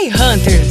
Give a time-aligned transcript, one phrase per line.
[0.00, 0.68] Roy Hunters.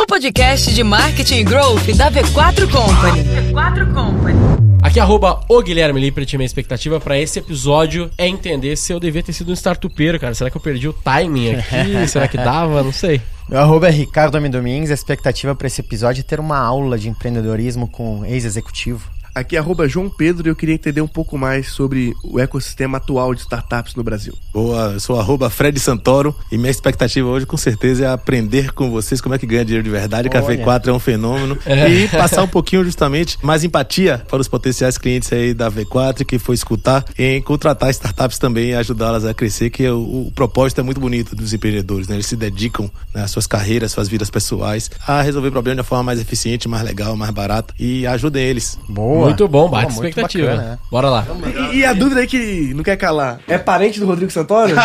[0.00, 3.24] O podcast de marketing e growth da V4 Company.
[3.24, 4.38] V4 Company.
[4.80, 9.20] Aqui arroba o Guilherme Lippert, minha expectativa para esse episódio é entender se eu devia
[9.20, 10.32] ter sido um startupeiro, cara.
[10.32, 12.06] Será que eu perdi o timing aqui?
[12.06, 12.84] Será que dava?
[12.84, 13.20] Não sei.
[13.48, 14.92] Meu arroba é Ricardo Amendomingues.
[14.92, 19.10] A expectativa para esse episódio é ter uma aula de empreendedorismo com ex-executivo.
[19.36, 22.96] Aqui é arroba João Pedro e eu queria entender um pouco mais sobre o ecossistema
[22.96, 24.32] atual de startups no Brasil.
[24.50, 28.90] Boa, eu sou arroba Fred Santoro e minha expectativa hoje com certeza é aprender com
[28.90, 31.86] vocês como é que ganha dinheiro de verdade, que a V4 é um fenômeno é.
[31.86, 36.38] e passar um pouquinho justamente mais empatia para os potenciais clientes aí da V4 que
[36.38, 40.82] foi escutar em contratar startups também e ajudá-las a crescer, que o, o, propósito é
[40.82, 42.16] muito bonito dos empreendedores, né?
[42.16, 45.86] Eles se dedicam né, às suas carreiras, suas vidas pessoais a resolver problemas de uma
[45.86, 48.78] forma mais eficiente, mais legal, mais barata e ajudem eles.
[48.88, 49.25] Boa.
[49.26, 50.50] Muito bom, bate expectativa.
[50.50, 50.78] Bacana, né?
[50.90, 51.26] Bora lá.
[51.72, 54.74] E, e, a dúvida aí que não quer calar: é parente do Rodrigo Santoro?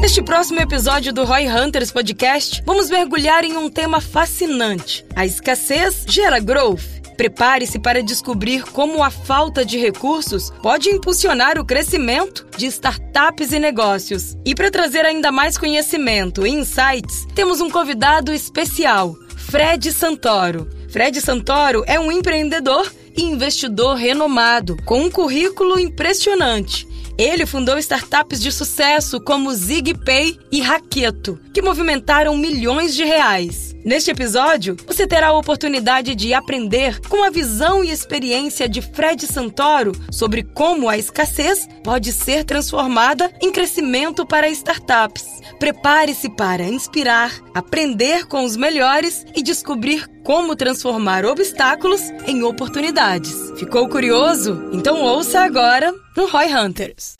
[0.00, 6.04] Neste próximo episódio do Roy Hunters Podcast, vamos mergulhar em um tema fascinante: a escassez
[6.06, 7.01] gera growth.
[7.16, 13.58] Prepare-se para descobrir como a falta de recursos pode impulsionar o crescimento de startups e
[13.58, 14.36] negócios.
[14.44, 20.68] E para trazer ainda mais conhecimento e insights, temos um convidado especial, Fred Santoro.
[20.88, 26.86] Fred Santoro é um empreendedor e investidor renomado, com um currículo impressionante.
[27.18, 33.72] Ele fundou startups de sucesso como ZigPay e Raqueto, que movimentaram milhões de reais.
[33.84, 39.26] Neste episódio, você terá a oportunidade de aprender com a visão e experiência de Fred
[39.26, 45.24] Santoro sobre como a escassez pode ser transformada em crescimento para startups.
[45.58, 53.34] Prepare-se para inspirar, aprender com os melhores e descobrir como transformar obstáculos em oportunidades.
[53.56, 54.70] Ficou curioso?
[54.72, 57.14] Então ouça agora no Roy Hunters.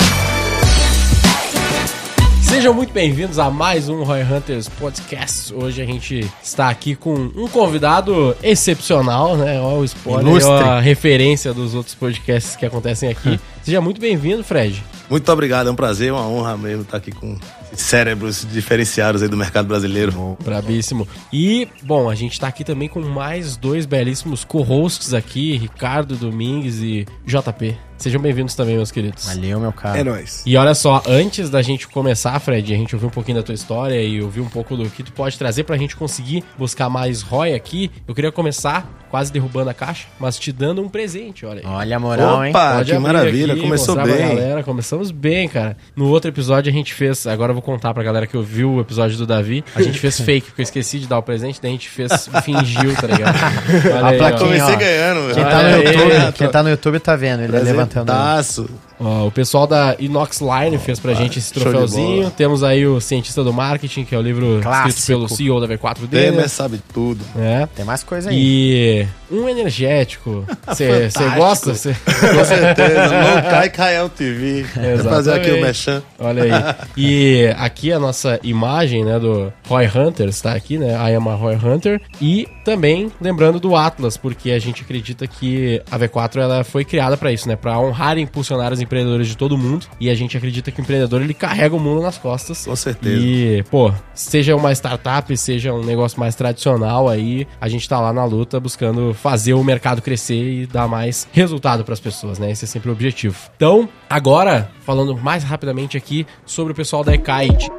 [2.42, 5.54] Sejam muito bem-vindos a mais um Roy Hunters Podcast.
[5.54, 9.58] Hoje a gente está aqui com um convidado excepcional, né?
[9.58, 13.40] Olha o spoiler, olha a referência dos outros podcasts que acontecem aqui.
[13.62, 14.84] Seja muito bem-vindo, Fred.
[15.08, 17.38] Muito obrigado, é um prazer, uma honra mesmo estar aqui com
[17.74, 20.12] cérebros diferenciados aí do mercado brasileiro.
[20.12, 21.06] Bom, brabíssimo.
[21.32, 26.78] E, bom, a gente está aqui também com mais dois belíssimos co-hosts aqui, Ricardo Domingues
[26.78, 27.76] e JP.
[28.02, 29.26] Sejam bem-vindos também, meus queridos.
[29.26, 29.96] Valeu, meu caro.
[29.96, 30.42] É nóis.
[30.44, 33.54] E olha só, antes da gente começar, Fred, a gente ouviu um pouquinho da tua
[33.54, 37.22] história e ouvir um pouco do que tu pode trazer pra gente conseguir buscar mais
[37.22, 41.60] ROI aqui, eu queria começar quase derrubando a caixa, mas te dando um presente, olha
[41.60, 41.66] aí.
[41.66, 42.52] Olha a moral, Opa, hein?
[42.52, 44.06] Pode que maravilha, aqui, começou bem.
[44.06, 45.76] galera, começamos bem, cara.
[45.94, 48.80] No outro episódio a gente fez, agora eu vou contar pra galera que ouviu o
[48.80, 51.72] episódio do Davi, a gente fez fake, porque eu esqueci de dar o presente, daí
[51.72, 53.36] a gente fez, fingiu, tá ligado?
[53.94, 54.78] Olha a aí, plaquinha, Comecei ó.
[54.78, 57.91] ganhando, Quem tá, no YouTube, quem tá no YouTube tá vendo, ele levantando.
[57.92, 58.68] Presentaço.
[59.02, 62.30] Ó, o pessoal da Inox Line fez pra gente esse troféuzinho.
[62.30, 64.88] Temos aí o Cientista do Marketing, que é o livro Clássico.
[64.88, 66.32] escrito pelo CEO da V4 dele.
[66.32, 67.24] Temer sabe tudo.
[67.36, 67.66] É.
[67.74, 68.36] Tem mais coisa aí.
[68.38, 70.44] E um energético.
[70.66, 71.74] Você gosta?
[71.74, 71.94] Cê...
[71.94, 73.08] Com certeza.
[73.42, 74.64] Não cai, cai TV.
[75.02, 76.02] Vou fazer aqui o Mechan.
[76.18, 76.50] Olha aí.
[76.96, 80.92] E aqui a nossa imagem, né, do Roy Hunter está aqui, né?
[80.92, 82.00] I am a Roy Hunter.
[82.20, 87.16] E também lembrando do Atlas, porque a gente acredita que a V4 ela foi criada
[87.16, 87.56] para isso, né?
[87.56, 89.86] Para honrar e impulsionar os empreendedores de todo mundo.
[89.98, 92.66] E a gente acredita que o empreendedor ele carrega o mundo nas costas.
[92.66, 93.20] Com certeza.
[93.20, 98.12] E, pô, seja uma startup, seja um negócio mais tradicional aí, a gente tá lá
[98.12, 102.50] na luta buscando fazer o mercado crescer e dar mais resultado para as pessoas, né?
[102.50, 103.36] Esse é sempre o objetivo.
[103.56, 107.70] Então, agora, falando mais rapidamente aqui sobre o pessoal da Ekite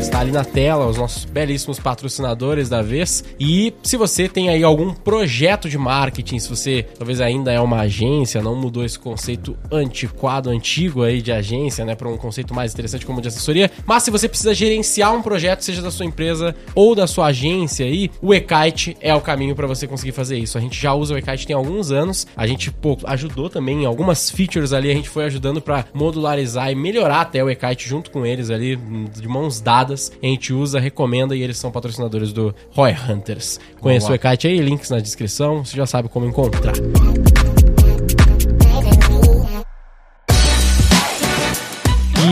[0.00, 3.22] está ali na tela, os nossos belíssimos patrocinadores da vez.
[3.38, 7.80] E se você tem aí algum projeto de marketing, se você talvez ainda é uma
[7.80, 12.72] agência, não mudou esse conceito antiquado, antigo aí de agência, né, para um conceito mais
[12.72, 16.54] interessante como de assessoria, mas se você precisa gerenciar um projeto, seja da sua empresa
[16.74, 20.56] ou da sua agência aí, o eKite é o caminho para você conseguir fazer isso.
[20.56, 23.86] A gente já usa o eKite tem alguns anos, a gente pô, ajudou também em
[23.86, 28.10] algumas features ali, a gente foi ajudando para modularizar e melhorar até o eKite junto
[28.10, 32.54] com eles ali de mãos dadas a gente usa, recomenda e eles são patrocinadores do
[32.72, 33.58] Roy Hunters.
[33.80, 36.74] Conheça o Ekite aí, links na descrição, você já sabe como encontrar.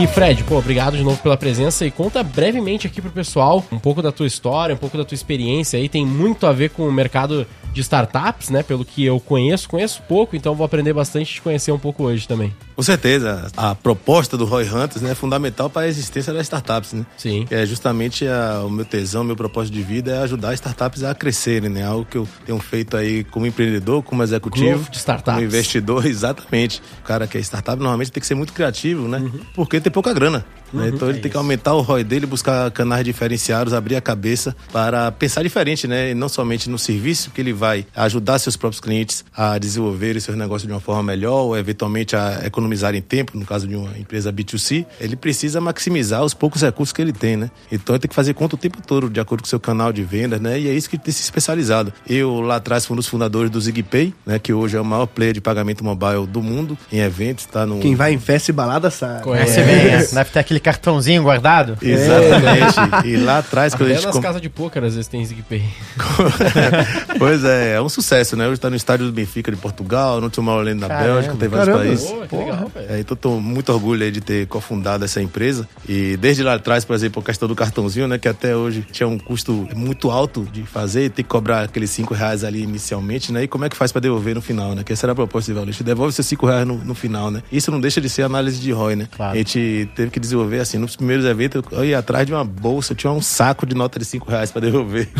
[0.01, 3.77] E Fred, pô, obrigado de novo pela presença e conta brevemente aqui pro pessoal um
[3.77, 6.87] pouco da tua história, um pouco da tua experiência aí, tem muito a ver com
[6.87, 8.63] o mercado de startups, né?
[8.63, 12.27] Pelo que eu conheço, conheço pouco, então vou aprender bastante de conhecer um pouco hoje
[12.27, 12.53] também.
[12.75, 13.47] Com certeza.
[13.57, 17.05] A proposta do Roy Hunters né, é fundamental para a existência das startups, né?
[17.17, 17.45] Sim.
[17.49, 21.69] É justamente a, o meu tesão, meu propósito de vida é ajudar startups a crescerem,
[21.69, 21.83] né?
[21.83, 26.81] Algo que eu tenho feito aí como empreendedor, como executivo, de como investidor, exatamente.
[27.01, 29.29] O cara que é startup normalmente tem que ser muito criativo, né?
[29.53, 30.45] Porque tem pouca grana.
[30.73, 30.89] Né?
[30.93, 35.11] Então ele tem que aumentar o ROI dele, buscar canais diferenciados, abrir a cabeça para
[35.11, 36.11] pensar diferente, né?
[36.11, 40.37] E não somente no serviço que ele vai ajudar seus próprios clientes a desenvolverem seus
[40.37, 44.31] negócios de uma forma melhor ou eventualmente a economizarem tempo, no caso de uma empresa
[44.31, 47.49] B2C, ele precisa maximizar os poucos recursos que ele tem, né?
[47.71, 49.91] Então ele tem que fazer conta o tempo todo, de acordo com o seu canal
[49.91, 50.59] de vendas, né?
[50.59, 51.93] E é isso que ele tem se especializado.
[52.07, 54.39] Eu lá atrás fui um dos fundadores do ZigPay, né?
[54.39, 57.79] Que hoje é o maior player de pagamento mobile do mundo em eventos, tá no...
[57.79, 59.29] Quem vai em festa e balada sabe.
[59.31, 60.07] Aí você vê, né?
[60.11, 61.77] deve ter aquele cartãozinho guardado.
[61.81, 63.07] Exatamente.
[63.07, 65.23] E lá atrás, quando a Até gente nas com- casas de poker às vezes tem
[65.25, 65.63] ZigPay.
[67.17, 68.47] pois é, é um sucesso, né?
[68.47, 71.13] Hoje tá no estádio do Benfica de Portugal, no Tomorrowland na Caramba.
[71.13, 71.85] Bélgica, tem vários Caramba.
[71.85, 72.09] países.
[72.09, 72.87] Pô, que legal, velho.
[72.91, 75.67] É, então tô muito orgulho aí de ter cofundado essa empresa.
[75.87, 78.17] E desde lá atrás, por exemplo, a questão do cartãozinho, né?
[78.17, 82.13] Que até hoje tinha um custo muito alto de fazer, ter que cobrar aqueles 5
[82.13, 83.43] reais ali inicialmente, né?
[83.43, 84.83] E como é que faz pra devolver no final, né?
[84.83, 85.83] Que essa era a proposta do Valente.
[85.83, 87.41] Devolve seus 5 reais no, no final, né?
[87.51, 89.07] Isso não deixa de ser análise de ROI, né?
[89.15, 89.33] Claro.
[89.33, 92.95] A gente teve que desenvolver, assim, nos primeiros eventos, eu ia atrás de uma bolsa,
[92.95, 95.07] tinha um saco de nota de 5 reais pra devolver.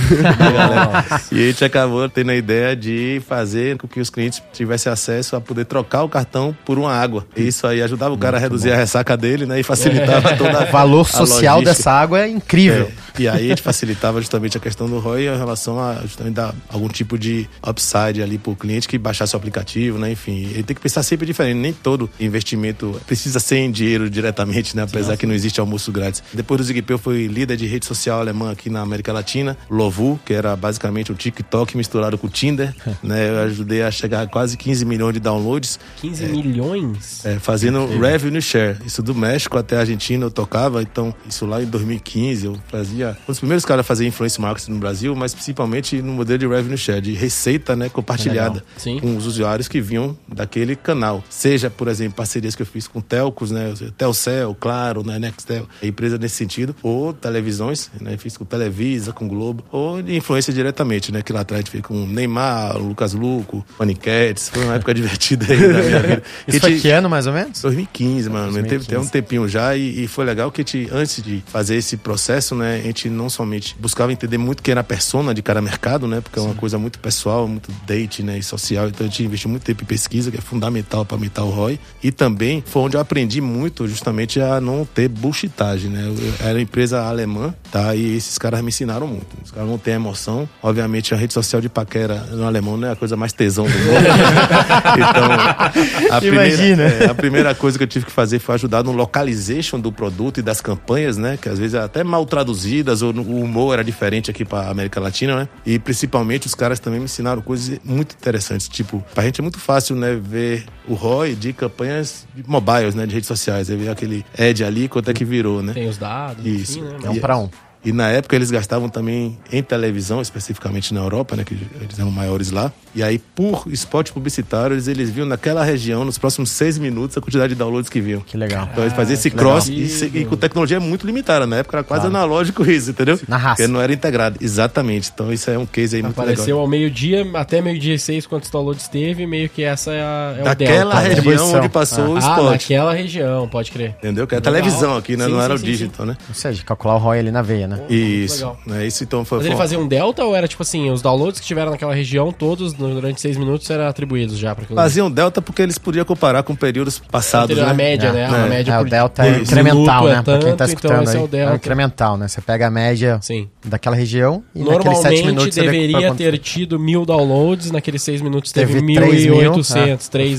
[1.31, 5.35] E a gente acabou tendo a ideia de fazer com que os clientes tivessem acesso
[5.35, 7.25] a poder trocar o cartão por uma água.
[7.35, 9.59] E Isso aí ajudava o cara a reduzir a ressaca dele, né?
[9.59, 11.77] E facilitava toda O valor a social logística.
[11.77, 12.91] dessa água é incrível.
[13.17, 16.35] É, e aí a gente facilitava justamente a questão do ROI em relação a justamente
[16.35, 20.11] dar algum tipo de upside ali pro cliente que baixasse o aplicativo, né?
[20.11, 21.57] Enfim, ele tem que pensar sempre diferente.
[21.57, 24.83] Nem todo investimento precisa ser em dinheiro diretamente, né?
[24.83, 26.23] Apesar que não existe almoço grátis.
[26.33, 30.19] Depois do ZigPay eu fui líder de rede social alemã aqui na América Latina, Lovu,
[30.25, 32.73] que era basicamente o TikTok misturado com o Tinder,
[33.03, 33.29] né?
[33.29, 37.25] Eu ajudei a chegar a quase 15 milhões de downloads 15 milhões?
[37.25, 38.77] é, fazendo revenue share.
[38.85, 43.17] Isso do México até a Argentina eu tocava, então isso lá em 2015 eu fazia.
[43.23, 46.47] Um dos primeiros caras a fazer influence marketing no Brasil, mas principalmente no modelo de
[46.47, 48.63] revenue share, de receita né, compartilhada
[49.01, 51.23] com os usuários que vinham daquele canal.
[51.29, 53.73] Seja, por exemplo, parcerias que eu fiz com telcos, né?
[53.97, 58.17] Telcel, Claro, né, Nextel, empresa nesse sentido, ou televisões, né?
[58.17, 61.21] Fiz com Televisa, com Globo, ou de influência diretamente, né?
[61.21, 65.45] Que lá atrás a gente fez com Neymar, Lucas Luco, Paniquetes, foi uma época divertida
[65.49, 66.23] aí da minha vida.
[66.47, 67.61] Isso E foi que ano, mais ou menos?
[67.61, 68.51] 2015, mano.
[68.53, 68.69] 2015.
[68.69, 71.75] Teve até um tempinho já e, e foi legal que a gente, antes de fazer
[71.75, 75.41] esse processo, né, a gente não somente buscava entender muito quem era a persona de
[75.41, 78.87] cada mercado, né, porque é uma coisa muito pessoal, muito date, né, e social.
[78.87, 81.79] Então a gente investiu muito tempo em pesquisa, que é fundamental para aumentar o ROI.
[82.03, 86.03] E também foi onde eu aprendi muito justamente a não ter bullshitagem, né.
[86.07, 89.27] Eu, era empresa alemã, tá, e esses caras me ensinaram muito.
[89.43, 90.47] Os caras não têm emoção.
[90.61, 93.71] Obviamente a rede social de paquera no alemão não é a coisa mais tesão do
[93.71, 93.99] mundo.
[94.95, 98.91] então, a primeira, é, a primeira coisa que eu tive que fazer foi ajudar no
[98.91, 101.37] localization do produto e das campanhas, né?
[101.41, 104.99] Que às vezes eram até mal traduzidas ou o humor era diferente aqui para América
[104.99, 105.49] Latina, né?
[105.65, 108.67] E principalmente os caras também me ensinaram coisas muito interessantes.
[108.67, 110.19] Tipo, pra gente é muito fácil, né?
[110.21, 113.05] Ver o ROI de campanhas mobiles, né?
[113.05, 113.69] De redes sociais.
[113.69, 115.73] Aí ver aquele ad ali, quanto é que virou, né?
[115.73, 116.79] Tem os dados, Isso.
[116.79, 116.97] enfim, né?
[117.03, 117.49] É um pra um.
[117.83, 121.43] E na época eles gastavam também em televisão, especificamente na Europa, né?
[121.45, 122.71] Que eles eram maiores lá.
[122.93, 127.21] E aí, por spot publicitário, eles, eles viam naquela região, nos próximos seis minutos, a
[127.21, 128.19] quantidade de downloads que viam.
[128.21, 128.67] Que legal.
[128.71, 129.53] Então eles faziam esse que legal.
[129.53, 131.45] cross e, e com tecnologia muito limitada.
[131.47, 133.17] Na época era quase analógico isso, entendeu?
[133.27, 133.57] Na raça.
[133.57, 134.37] Porque não era integrado.
[134.41, 135.09] Exatamente.
[135.13, 136.59] Então isso é um case aí muito Apareceu legal.
[136.61, 140.41] ao meio-dia, até meio-dia e seis, quantos downloads teve, meio que essa é, a, é
[140.41, 141.01] o Daquela delta, né?
[141.01, 141.59] região Distribuição.
[141.59, 142.51] onde passou o Ah, spot.
[142.51, 143.95] naquela região, pode crer.
[143.99, 144.27] Entendeu?
[144.27, 144.53] Que é a Legal.
[144.53, 145.25] televisão aqui, né?
[145.25, 146.17] Sim, não sim, era o sim, digital, né?
[146.27, 147.85] Ou seja, calcular o ROI ali na veia, né?
[147.89, 148.35] Isso.
[148.37, 148.59] legal.
[148.65, 148.87] Né?
[148.87, 149.37] Isso então foi.
[149.39, 152.31] Mas ele fazia um delta ou era tipo assim, os downloads que tiveram naquela região,
[152.31, 154.65] todos durante seis minutos eram atribuídos já para?
[154.65, 157.57] Faziam delta porque eles podiam comparar com períodos passados.
[157.59, 157.73] A né?
[157.73, 158.21] média, né?
[158.21, 158.25] É.
[158.25, 160.15] A média É, por o delta é incremental, né?
[160.17, 161.21] é pra quem tá tanto, escutando então esse aí.
[161.21, 161.55] é o delta.
[161.55, 162.27] incremental, né?
[162.27, 163.47] Você pega a média Sim.
[163.65, 167.71] daquela região e naqueles sete Normalmente minutos você vê deveria quanto ter tido mil downloads,
[167.71, 169.37] naqueles seis minutos teve, Teve mil três e mil,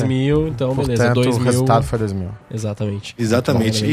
[0.09, 1.47] mil, então beleza, Portanto, dois o mil.
[1.51, 2.29] resultado foi 2 mil.
[2.53, 3.15] Exatamente.
[3.19, 3.85] Exatamente.
[3.85, 3.89] É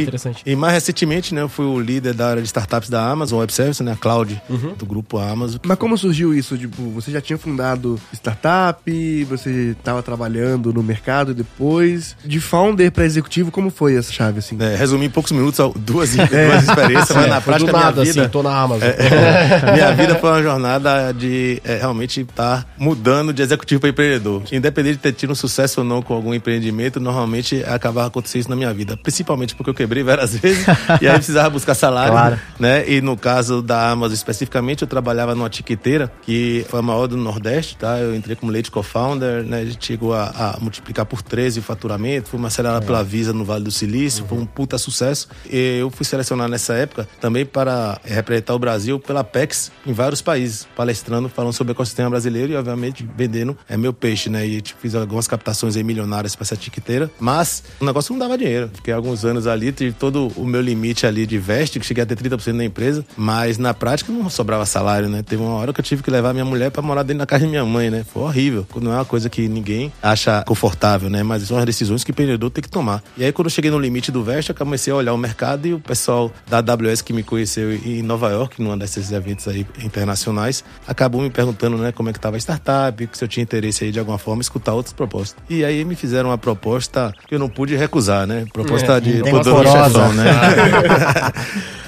[0.48, 3.26] E, e mais recentemente, né, eu fui o líder da área de startups da Amazon
[3.31, 4.74] Web Services, né, a Cloud, Uhum.
[4.77, 5.60] do grupo Amazon.
[5.65, 6.57] Mas como surgiu isso?
[6.57, 12.15] Tipo, você já tinha fundado startup, você estava trabalhando no mercado depois.
[12.24, 14.57] De founder para executivo, como foi essa chave, assim?
[14.60, 18.22] É, resumi em poucos minutos duas, duas experiências, mas na Foi prática minha nada, vida...
[18.22, 18.88] assim, tô na Amazon.
[19.74, 24.43] minha vida foi uma jornada de é, realmente estar mudando de executivo para empreendedor.
[24.51, 28.50] Independente de ter tido um sucesso ou não com algum empreendimento, normalmente acabava acontecendo isso
[28.50, 28.96] na minha vida.
[28.98, 30.65] Principalmente porque eu quebrei várias vezes
[31.01, 32.12] e aí precisava buscar salário.
[32.12, 32.39] Claro.
[32.60, 32.88] Né?
[32.89, 37.07] E no no caso da Amazon especificamente, eu trabalhava numa tiqueteira que foi a maior
[37.07, 37.97] do Nordeste, tá?
[37.97, 39.62] Eu entrei como lead co-founder, né?
[39.62, 43.43] A gente chegou a, a, multiplicar por 13 o faturamento, fui acelerada pela Visa no
[43.43, 44.29] Vale do Silício, uhum.
[44.29, 45.27] foi um puta sucesso.
[45.50, 50.21] E eu fui selecionado nessa época também para representar o Brasil pela PEX em vários
[50.21, 54.45] países, palestrando, falando sobre o ecossistema brasileiro e, obviamente, vendendo é meu peixe, né?
[54.45, 58.38] E tipo, fiz algumas captações aí milionárias para essa tiqueteira, mas o negócio não dava
[58.38, 58.69] dinheiro.
[58.75, 62.05] Fiquei alguns anos ali, tive todo o meu limite ali de veste, que cheguei a
[62.05, 65.23] ter 30% da empresa, mas na prática não sobrava salário, né?
[65.23, 67.45] Teve uma hora que eu tive que levar minha mulher para morar dentro da casa
[67.45, 68.05] de minha mãe, né?
[68.11, 68.65] Foi horrível.
[68.81, 71.23] Não é uma coisa que ninguém acha confortável, né?
[71.23, 73.03] Mas são as decisões que o empreendedor tem que tomar.
[73.17, 75.67] E aí, quando eu cheguei no limite do veste, eu comecei a olhar o mercado
[75.67, 79.65] e o pessoal da AWS que me conheceu em Nova York, num desses eventos aí
[79.83, 83.83] internacionais, acabou me perguntando, né, como é que estava a startup, se eu tinha interesse
[83.83, 85.35] aí de alguma forma escutar outras propostas.
[85.49, 88.45] E aí me fizeram uma proposta que eu não pude recusar, né?
[88.51, 90.25] Proposta é, de poderoso chefão, né?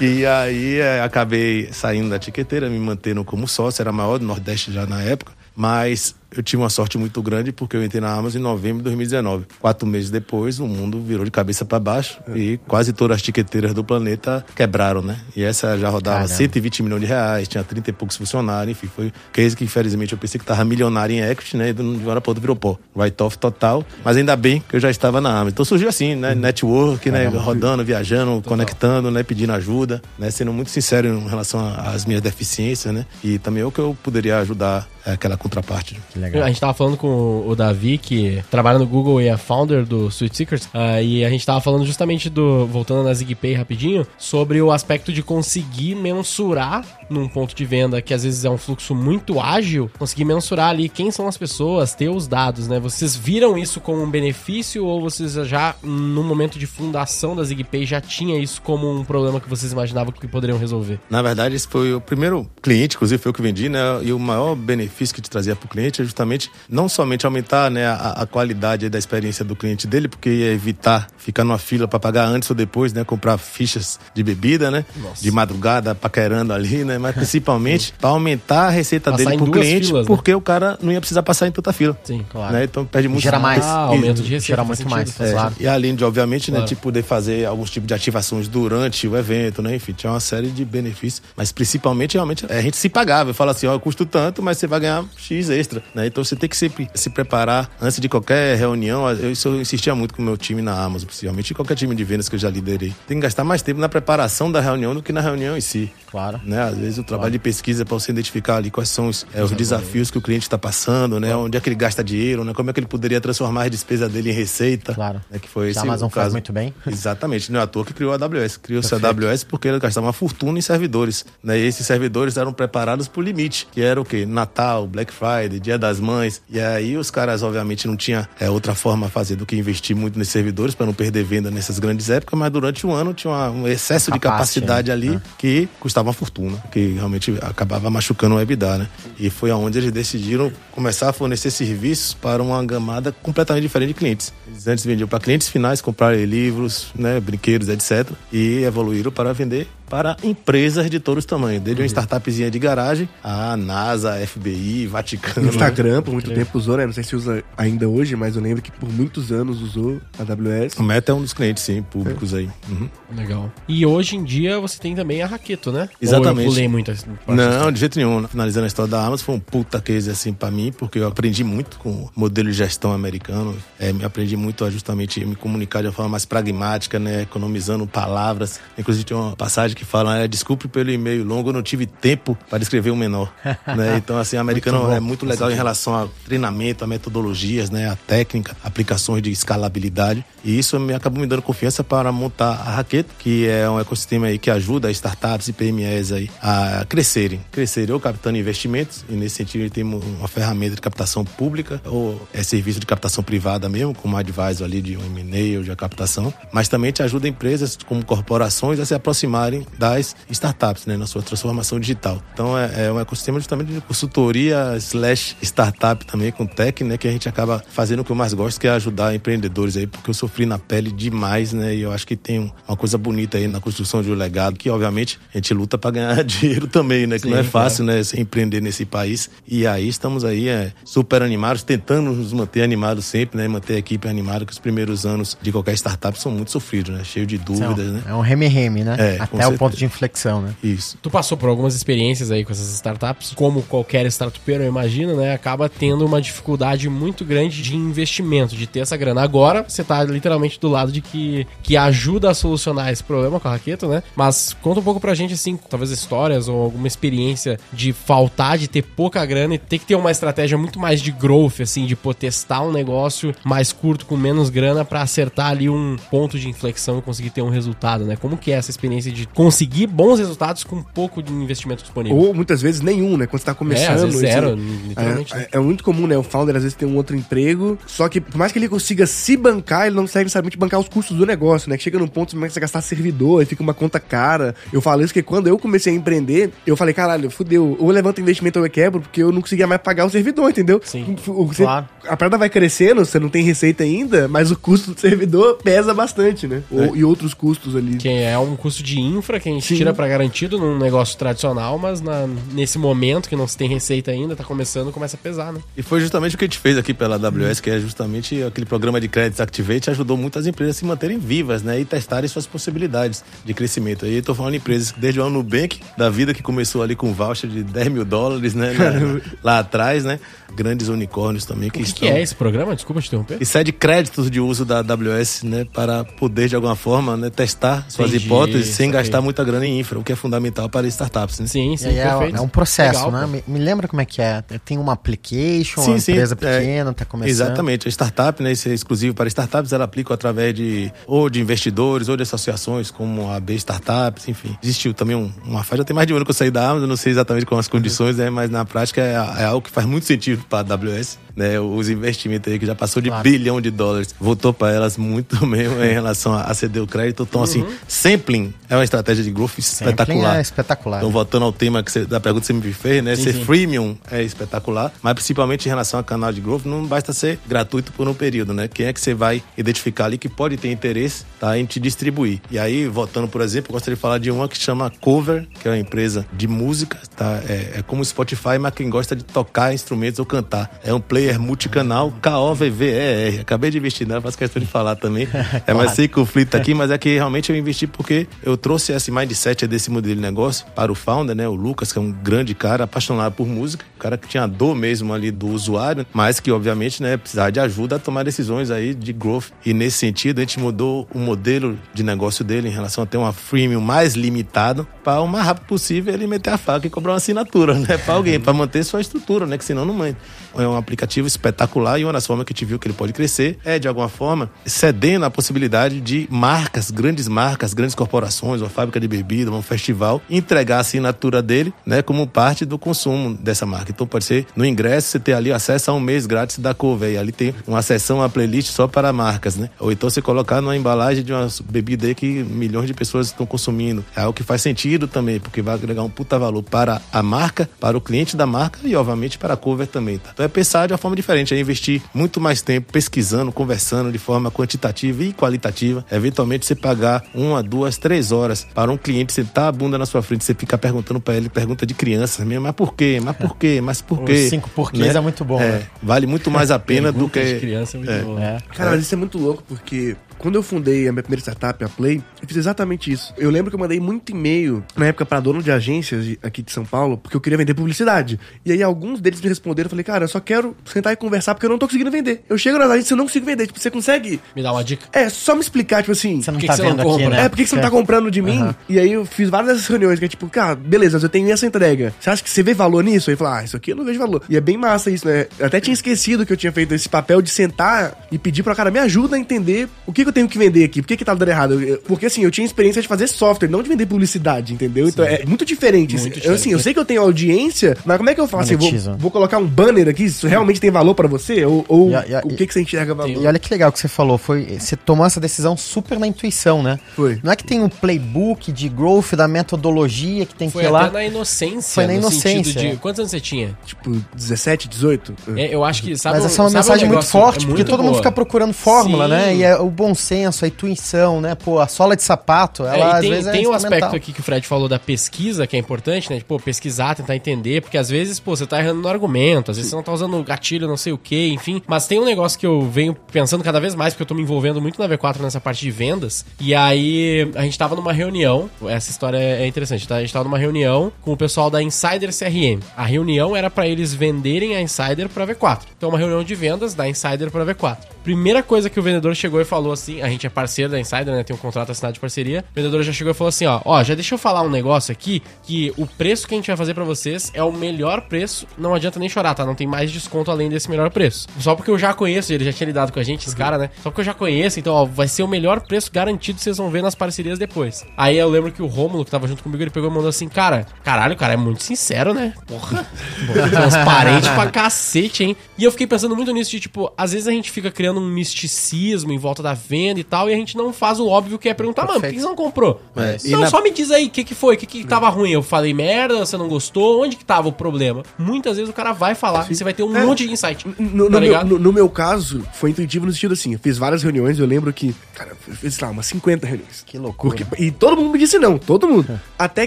[0.00, 4.72] e aí é, acabei saindo da tiqueteira, me mantendo como sócio, era maior do Nordeste
[4.72, 8.40] já na época, mas eu tive uma sorte muito grande porque eu entrei na Amazon
[8.40, 9.46] em novembro de 2019.
[9.58, 12.38] Quatro meses depois, o mundo virou de cabeça para baixo é.
[12.38, 15.18] e quase todas as tiqueteiras do planeta quebraram, né?
[15.34, 16.34] E essa já rodava Caramba.
[16.34, 20.18] 120 milhões de reais, tinha 30 e poucos funcionários, enfim, foi case que infelizmente eu
[20.18, 21.70] pensei que tava milionário em equity, né?
[21.70, 22.78] E de uma hora para outra virou pó.
[22.94, 25.48] Write-off total, mas ainda bem que eu já estava na Amazon.
[25.48, 26.32] Então surgiu assim, né?
[26.32, 26.40] Uhum.
[26.40, 27.26] Network, né?
[27.26, 28.50] Rodando, viajando, total.
[28.50, 29.22] conectando, né?
[29.22, 30.30] Pedindo ajuda, né?
[30.30, 33.06] Sendo muito sincero em relação às minhas deficiências, né?
[33.22, 35.98] E também o que eu poderia ajudar é aquela contraparte.
[36.20, 36.44] Legal.
[36.44, 40.08] A gente tava falando com o Davi, que trabalha no Google e é founder do
[40.08, 44.60] Sweet Seekers, uh, e a gente tava falando justamente do, voltando na ZigPay rapidinho, sobre
[44.60, 48.94] o aspecto de conseguir mensurar num ponto de venda que às vezes é um fluxo
[48.94, 52.78] muito ágil, conseguir mensurar ali quem são as pessoas, ter os dados, né?
[52.78, 57.84] Vocês viram isso como um benefício ou vocês já, no momento de fundação da ZigPay,
[57.84, 61.00] já tinha isso como um problema que vocês imaginavam que poderiam resolver?
[61.08, 63.80] Na verdade, esse foi o primeiro cliente, inclusive foi o que vendi, né?
[64.02, 67.86] E o maior benefício que te trazia para o cliente justamente não somente aumentar né,
[67.86, 71.98] a, a qualidade da experiência do cliente dele, porque ia evitar ficar numa fila para
[71.98, 73.04] pagar antes ou depois, né?
[73.04, 74.84] Comprar fichas de bebida, né?
[74.96, 75.22] Nossa.
[75.22, 76.98] De madrugada, paquerando ali, né?
[76.98, 80.06] mas principalmente para aumentar a receita passar dele pro cliente, filas, né?
[80.06, 81.96] porque o cara não ia precisar passar em tanta fila.
[82.04, 82.52] Sim, claro.
[82.52, 82.64] Né?
[82.64, 83.22] Então perde muito.
[83.22, 83.64] Gera mais.
[83.64, 84.46] Ah, aumento de receita.
[84.46, 85.54] Gera muito mais, é, claro.
[85.58, 86.62] E além de, obviamente, né, claro.
[86.62, 89.76] né, tipo, poder fazer alguns tipos de ativações durante o evento, né?
[89.76, 91.22] Enfim, tinha uma série de benefícios.
[91.36, 93.30] Mas principalmente, realmente, a gente se pagava.
[93.30, 95.99] Eu falo assim, ó, eu custo tanto, mas você vai ganhar X extra, né?
[96.06, 99.08] Então você tem que sempre se preparar antes de qualquer reunião.
[99.10, 102.04] Eu, isso eu insistia muito com o meu time na Amazon, principalmente, qualquer time de
[102.04, 102.94] vendas que eu já liderei.
[103.06, 105.92] Tem que gastar mais tempo na preparação da reunião do que na reunião em si.
[106.10, 106.40] Claro.
[106.44, 106.60] Né?
[106.60, 107.32] Às vezes o trabalho claro.
[107.32, 110.20] de pesquisa é para você identificar ali quais são os, é, os desafios que o
[110.20, 111.28] cliente está passando, né?
[111.28, 111.44] Claro.
[111.44, 112.52] Onde é que ele gasta dinheiro, né?
[112.52, 114.94] Como é que ele poderia transformar a despesa dele em receita.
[114.94, 115.20] Claro.
[115.30, 115.38] Né?
[115.38, 116.22] Que foi esse a Amazon caso.
[116.22, 116.74] faz muito bem.
[116.86, 117.52] Exatamente.
[117.52, 118.56] Não é à toa que criou a AWS.
[118.56, 121.24] Criou-se a AWS porque ele gastava uma fortuna em servidores.
[121.42, 121.58] Né?
[121.58, 124.26] E esses servidores eram preparados para o limite, que era o quê?
[124.26, 126.40] Natal, Black Friday, Dia das Mães.
[126.48, 129.94] E aí os caras, obviamente, não tinham é, outra forma a fazer do que investir
[129.96, 133.32] muito nesses servidores para não perder venda nessas grandes épocas, mas durante o ano tinha
[133.32, 134.94] uma, um excesso de capacidade né?
[134.94, 135.20] ali é.
[135.36, 138.88] que custava uma fortuna, que realmente acabava machucando o EBITDA, né?
[139.18, 143.94] E foi aonde eles decidiram começar a fornecer serviços para uma gamada completamente diferente de
[143.94, 144.32] clientes.
[144.46, 148.10] Eles antes vendiam para clientes finais comprar livros, né, brinquedos, etc.
[148.32, 151.84] E evoluíram para vender para empresas de todos os tamanhos, desde uhum.
[151.84, 155.48] uma startupzinha de garagem, a NASA, a FBI, Vaticano.
[155.48, 156.86] Instagram, por muito tempo usou, né?
[156.86, 160.22] Não sei se usa ainda hoje, mas eu lembro que por muitos anos usou a
[160.22, 160.76] AWS.
[160.78, 162.38] O Meta é um dos clientes, sim, públicos é.
[162.38, 162.50] aí.
[162.68, 162.88] Uhum.
[163.16, 163.52] Legal.
[163.66, 165.88] E hoje em dia você tem também a Raqueto, né?
[166.00, 166.38] Exatamente.
[166.38, 166.92] Ou eu pulei muito
[167.26, 168.28] Não, de jeito nenhum.
[168.28, 171.42] Finalizando a história da Amazon, foi um puta case assim para mim, porque eu aprendi
[171.42, 173.56] muito com o modelo de gestão americano.
[173.78, 177.22] É, me aprendi muito a justamente me comunicar de uma forma mais pragmática, né?
[177.22, 178.60] Economizando palavras.
[178.78, 182.36] Inclusive tem uma passagem que falam, é, desculpe pelo e-mail longo, eu não tive tempo
[182.50, 183.32] para escrever um menor.
[183.66, 183.96] né?
[183.96, 187.88] Então, assim, o americano muito é muito legal em relação ao treinamento, a metodologias, né?
[187.88, 190.22] a técnica, aplicações de escalabilidade.
[190.44, 194.26] E isso me acabou me dando confiança para montar a Raqueta, que é um ecossistema
[194.26, 197.40] aí que ajuda startups e PMEs aí a crescerem.
[197.50, 202.42] Crescerem ou captando investimentos, e nesse sentido tem uma ferramenta de captação pública, ou é
[202.42, 206.68] serviço de captação privada mesmo, como advisor ali de um M&A ou de captação, mas
[206.68, 211.78] também te ajuda empresas como corporações a se aproximarem das startups, né, na sua transformação
[211.80, 212.22] digital.
[212.32, 217.08] Então é, é um ecossistema justamente de consultoria slash startup também com tech, né, que
[217.08, 220.10] a gente acaba fazendo o que eu mais gosto, que é ajudar empreendedores aí, porque
[220.10, 223.48] eu sofri na pele demais, né, e eu acho que tem uma coisa bonita aí
[223.48, 227.16] na construção de um legado, que obviamente a gente luta para ganhar dinheiro também, né,
[227.16, 227.96] que Sim, não é fácil, é.
[227.96, 229.30] né, empreender nesse país.
[229.46, 233.78] E aí estamos aí é, super animados, tentando nos manter animados sempre, né, manter a
[233.78, 237.38] equipe animada, que os primeiros anos de qualquer startup são muito sofridos, né, cheio de
[237.38, 238.02] dúvidas, né.
[238.06, 238.96] É um reme-reme, né?
[238.98, 240.54] É, Até o ponto de inflexão, né?
[240.64, 240.96] Isso.
[241.02, 245.34] Tu passou por algumas experiências aí com essas startups, como qualquer startupeiro, eu imagino, né?
[245.34, 249.20] Acaba tendo uma dificuldade muito grande de investimento, de ter essa grana.
[249.20, 253.48] Agora, você tá literalmente do lado de que, que ajuda a solucionar esse problema com
[253.48, 254.02] a Raqueto, né?
[254.16, 258.66] Mas conta um pouco pra gente, assim, talvez histórias ou alguma experiência de faltar, de
[258.66, 261.94] ter pouca grana e ter que ter uma estratégia muito mais de growth, assim, de
[261.94, 266.48] pô, testar um negócio mais curto, com menos grana, pra acertar ali um ponto de
[266.48, 268.16] inflexão e conseguir ter um resultado, né?
[268.16, 269.49] Como que é essa experiência de conseguir
[269.86, 272.18] bons resultados com pouco de investimento disponível?
[272.18, 273.26] Ou muitas vezes nenhum, né?
[273.26, 273.86] Quando você tá começando.
[273.88, 274.54] É, às vezes isso- zero,
[274.88, 275.32] literalmente.
[275.32, 275.46] É, né?
[275.52, 276.16] é- é muito comum, né?
[276.16, 279.06] O founder às vezes tem um outro emprego, só que por mais que ele consiga
[279.06, 281.76] se bancar, ele não consegue necessariamente bancar os custos do negócio, né?
[281.76, 284.54] Que chega num ponto que você começa a gastar servidor, aí fica uma conta cara.
[284.72, 287.94] Eu falo isso porque quando eu comecei a empreender, eu falei, caralho, fudeu, ou eu
[287.94, 290.80] levanto investimento ou eu quebro, porque eu não conseguia mais pagar o servidor, entendeu?
[290.84, 291.16] Sim.
[291.26, 291.86] O- você- Claro.
[292.08, 295.92] A parada vai crescendo, você não tem receita ainda, mas o custo do servidor pesa
[295.92, 296.62] bastante, né?
[296.70, 297.96] Ou- E outros custos ali.
[297.96, 299.76] Que é um custo de infra que a gente Sim.
[299.76, 304.10] tira pra garantido num negócio tradicional, mas na- nesse momento que não se tem receita
[304.10, 305.60] ainda, tá começando, começa a pesar, né?
[305.76, 308.66] E foi justamente o que a gente fez aqui pela AWS, que é justamente aquele
[308.66, 311.78] programa de créditos Activate, ajudou muitas empresas a se manterem vivas, né?
[311.78, 314.04] E testarem suas possibilidades de crescimento.
[314.06, 317.12] Aí eu tô falando de empresas desde o Nubank da vida, que começou ali com
[317.12, 318.72] voucher de 10 mil dólares, né?
[318.72, 319.20] Lá,
[319.54, 320.18] lá atrás, né?
[320.54, 322.08] Grandes unicórnios também que O que, estão.
[322.08, 322.74] que é esse programa?
[322.74, 323.38] Desculpa te interromper.
[323.40, 327.86] E cede créditos de uso da AWS, né, para poder de alguma forma, né, testar
[327.88, 329.00] suas Entendi, hipóteses sem saquei.
[329.20, 331.46] Gastar muita grana em infra, o que é fundamental para startups, né?
[331.46, 333.42] Sim, sim, é, é um processo, Legal, né?
[333.46, 334.42] Me, me lembra como é que é?
[334.64, 336.58] Tem uma application, Sim, uma sim, empresa é.
[336.58, 337.30] pequena, tá começando.
[337.30, 337.86] Exatamente.
[337.86, 342.08] A startup, né, isso é exclusivo para startups, ela aplica através de ou de investidores
[342.08, 344.56] ou de associações como a B Startups, enfim.
[344.62, 346.68] Existiu também um, uma faixa, já tem mais de um ano que eu saí da
[346.68, 349.12] Amazon, não sei exatamente como as condições, né, mas na prática é,
[349.42, 352.74] é algo que faz muito sentido para a AWS, né, os investimentos aí que já
[352.74, 353.24] passou de Claro.
[353.24, 357.26] bilhão de dólares, voltou para elas muito mesmo em relação a, a ceder o crédito.
[357.28, 360.36] Então, assim, sampling é uma estratégia de growth Sampling espetacular.
[360.36, 360.98] É espetacular.
[360.98, 363.16] Então, voltando ao tema que você- da pergunta que você me fez, né?
[363.16, 363.44] Sim, ser sim.
[363.44, 367.92] freemium é espetacular, mas principalmente em relação a canal de growth, não basta ser gratuito
[367.92, 368.68] por um período, né?
[368.68, 372.40] Quem é que você vai identificar ali que pode ter interesse tá, em te distribuir?
[372.50, 375.68] E aí, voltando, por exemplo, eu gostaria de falar de uma que chama Cover, que
[375.68, 377.40] é uma empresa de música, tá?
[377.48, 380.70] É, é como o Spotify, mas quem gosta de tocar instrumentos ou cantar.
[380.84, 383.40] É um player multicanal K-O-V-V-E-R.
[383.40, 385.28] Acabei de investir nela, faço questão de falar também.
[385.66, 389.10] É mais sem conflito aqui, mas é que realmente eu investi porque eu trouxe esse
[389.10, 391.48] mindset desse modelo de negócio para o founder, né?
[391.48, 394.74] O Lucas, que é um grande cara, apaixonado por música, um cara que tinha dor
[394.74, 398.94] mesmo ali do usuário, mas que obviamente, né, precisava de ajuda a tomar decisões aí
[398.94, 399.46] de growth.
[399.64, 403.16] E nesse sentido, a gente mudou o modelo de negócio dele em relação a ter
[403.16, 407.12] uma freemium mais limitado para o mais rápido possível ele meter a faca e cobrar
[407.12, 410.16] uma assinatura, né, para alguém, para manter sua estrutura, né, que senão não mãe.
[410.56, 413.12] É um aplicativo espetacular e uma das formas que a gente viu que ele pode
[413.12, 418.68] crescer é, de alguma forma, cedendo a possibilidade de marcas, grandes marcas, grandes corporações, uma
[418.68, 423.66] fábrica de bebida, um festival, entregar a assinatura dele, né, como parte do consumo dessa
[423.66, 423.90] marca.
[423.90, 427.12] Então pode ser no ingresso você ter ali acesso a um mês grátis da Cover,
[427.12, 429.70] e ali tem uma seção, uma playlist só para marcas, né?
[429.78, 433.44] Ou então você colocar numa embalagem de uma bebida aí que milhões de pessoas estão
[433.44, 434.04] consumindo.
[434.16, 437.68] É algo que faz sentido também, porque vai agregar um puta valor para a marca,
[437.78, 440.30] para o cliente da marca e, obviamente, para a cover também, tá?
[440.32, 444.18] Então é pensar de uma forma diferente, é investir muito mais tempo pesquisando, conversando de
[444.18, 446.04] forma quantitativa e qualitativa.
[446.10, 450.22] Eventualmente você pagar uma, duas, três horas para um cliente sentar a bunda na sua
[450.22, 453.20] frente, você ficar perguntando para ele, pergunta de crianças mesmo, mas por quê?
[453.22, 453.78] Mas por quê?
[453.82, 454.32] Mas por quê?
[454.32, 455.82] Os cinco porquês é muito bom, É, né?
[456.02, 458.22] vale muito mais a pena do Pergunta de que criança é muito é.
[458.22, 458.38] bom.
[458.38, 458.58] É.
[458.74, 461.88] Cara, mas isso é muito louco, porque quando eu fundei a minha primeira startup, a
[461.88, 463.32] Play, eu fiz exatamente isso.
[463.36, 466.72] Eu lembro que eu mandei muito e-mail, na época, pra dono de agências aqui de
[466.72, 468.40] São Paulo, porque eu queria vender publicidade.
[468.64, 471.54] E aí alguns deles me responderam, eu falei, cara, eu só quero sentar e conversar
[471.54, 472.42] porque eu não tô conseguindo vender.
[472.48, 473.66] Eu chego nas agências e eu não consigo vender.
[473.66, 474.40] Tipo, você consegue...
[474.56, 475.06] Me dá uma dica.
[475.12, 476.40] É, só me explicar, tipo assim...
[476.40, 477.44] Você não que tá que não vendo aqui, né?
[477.44, 478.74] É, por que, que você não tá comprando de mim?
[478.88, 481.50] E aí eu fiz várias dessas reuniões, que é tipo, cara, beleza, mas eu tenho
[481.50, 482.14] essa entrega.
[482.18, 483.28] Você acha que você vê valor nisso?
[483.28, 484.42] Aí eu falo, ah, isso aqui eu não vejo valor.
[484.48, 485.46] E é bem massa isso, né?
[485.58, 488.74] Eu até tinha esquecido que eu tinha feito esse papel de sentar e pedir pra
[488.74, 491.16] cara, me ajuda a entender o que, que eu tenho que vender aqui, por que,
[491.16, 491.80] que tá dando errado.
[491.82, 495.08] Eu- Porque assim, eu tinha experiência de fazer software, não de vender publicidade, entendeu?
[495.08, 496.16] Então é muito diferente.
[496.16, 498.72] Muito Eu, assim, eu sei que eu tenho audiência, mas como é que eu faço?
[498.72, 500.24] Eu vou, vou colocar um banner aqui?
[500.24, 501.64] Isso realmente tem valor pra você?
[501.64, 503.30] Ou, ou E e o que, que você enxerga valor?
[503.42, 506.82] E olha que legal que você falou, foi você tomou essa decisão super na intuição,
[506.82, 506.98] né?
[507.14, 507.38] Foi.
[507.42, 510.90] Não é que tem um playbook de growth da metodologia que tem Foi que ir
[510.90, 511.10] lá.
[511.10, 511.94] na inocência.
[511.94, 512.90] Foi na no inocência, sentido é.
[512.92, 512.96] de.
[512.96, 513.76] Quantos anos você tinha?
[513.84, 515.34] Tipo, 17, 18?
[515.56, 516.16] É, eu acho que.
[516.16, 518.16] Sabe, Mas essa é uma sabe um mensagem muito forte, é porque todo mundo boa.
[518.22, 519.30] fica procurando fórmula, Sim.
[519.30, 519.54] né?
[519.56, 521.54] E é o bom senso, a intuição, né?
[521.54, 523.96] Pô, a sola de sapato, ela É, às tem, vezes é tem um instrumental.
[524.08, 526.38] aspecto aqui que o Fred falou da pesquisa, que é importante, né?
[526.38, 529.90] Tipo, pesquisar, tentar entender, porque às vezes, pô, você tá errando no argumento, às vezes
[529.90, 531.82] você não tá usando gatilho, não sei o que, enfim.
[531.86, 534.42] Mas tem um negócio que eu venho pensando cada vez mais, porque eu tô me
[534.42, 536.44] envolvendo muito na V4 nessa parte de vendas.
[536.60, 540.16] E aí, a gente tava numa reunião, essa história é interessante, tá?
[540.16, 542.80] A gente tava numa reunião com o pessoal da Insider CRM.
[542.96, 545.80] A reunião era pra eles venderem a Insider pra V4.
[545.96, 547.98] Então, uma reunião de vendas da Insider pra V4.
[548.24, 551.26] Primeira coisa que o vendedor chegou e falou assim, a gente é parceiro da Insider,
[551.26, 551.44] né?
[551.44, 552.64] Tem um contrato assinado de parceria.
[552.70, 555.12] O vendedor já chegou e falou assim, ó, ó, já deixa eu falar um negócio
[555.12, 558.66] aqui, que o preço que a gente vai fazer pra vocês é o melhor preço,
[558.76, 559.64] não adianta nem chorar, tá?
[559.64, 561.46] Não tem mais desconto além desse melhor preço.
[561.58, 563.90] Só porque eu já conheço, ele já tinha lidado com a gente, esse cara, né?
[564.02, 566.90] Só porque eu já conheço, então, ó, vai ser o melhor preço garantido, vocês vão
[566.90, 568.04] ver nas parcerias depois.
[568.16, 570.48] Aí eu lembro que o Rômulo, que tava junto comigo, ele pegou e mandou assim,
[570.48, 572.54] cara, caralho, cara, é muito sincero, né?
[572.66, 573.06] Porra,
[573.70, 575.56] transparente pra cacete, hein?
[575.78, 578.26] E eu fiquei pensando muito nisso de, tipo, às vezes a gente fica criando um
[578.26, 581.68] misticismo em volta da venda e tal, e a gente não faz o óbvio que
[581.68, 583.00] é perguntar, mano, por que você não comprou?
[583.16, 584.74] É, e Não, na- só me diz aí, o que, que foi?
[584.74, 585.50] O que, que tava ruim?
[585.50, 587.22] Eu falei merda, você não gostou?
[587.22, 588.22] Onde que tava o problema?
[588.38, 590.24] Muitas vezes o cara vai falar e você vai ter um É.
[590.24, 590.86] monte de insight.
[590.98, 591.68] No, no tá meu, ligado?
[591.68, 594.92] no- no meu caso, foi intuitivo no sentido assim, eu fiz várias reuniões, eu lembro
[594.92, 597.02] que, cara, eu fiz lá, umas 50 reuniões.
[597.06, 597.56] Que loucura.
[597.64, 599.40] Porque, e todo mundo me disse não, todo mundo.
[599.58, 599.86] Até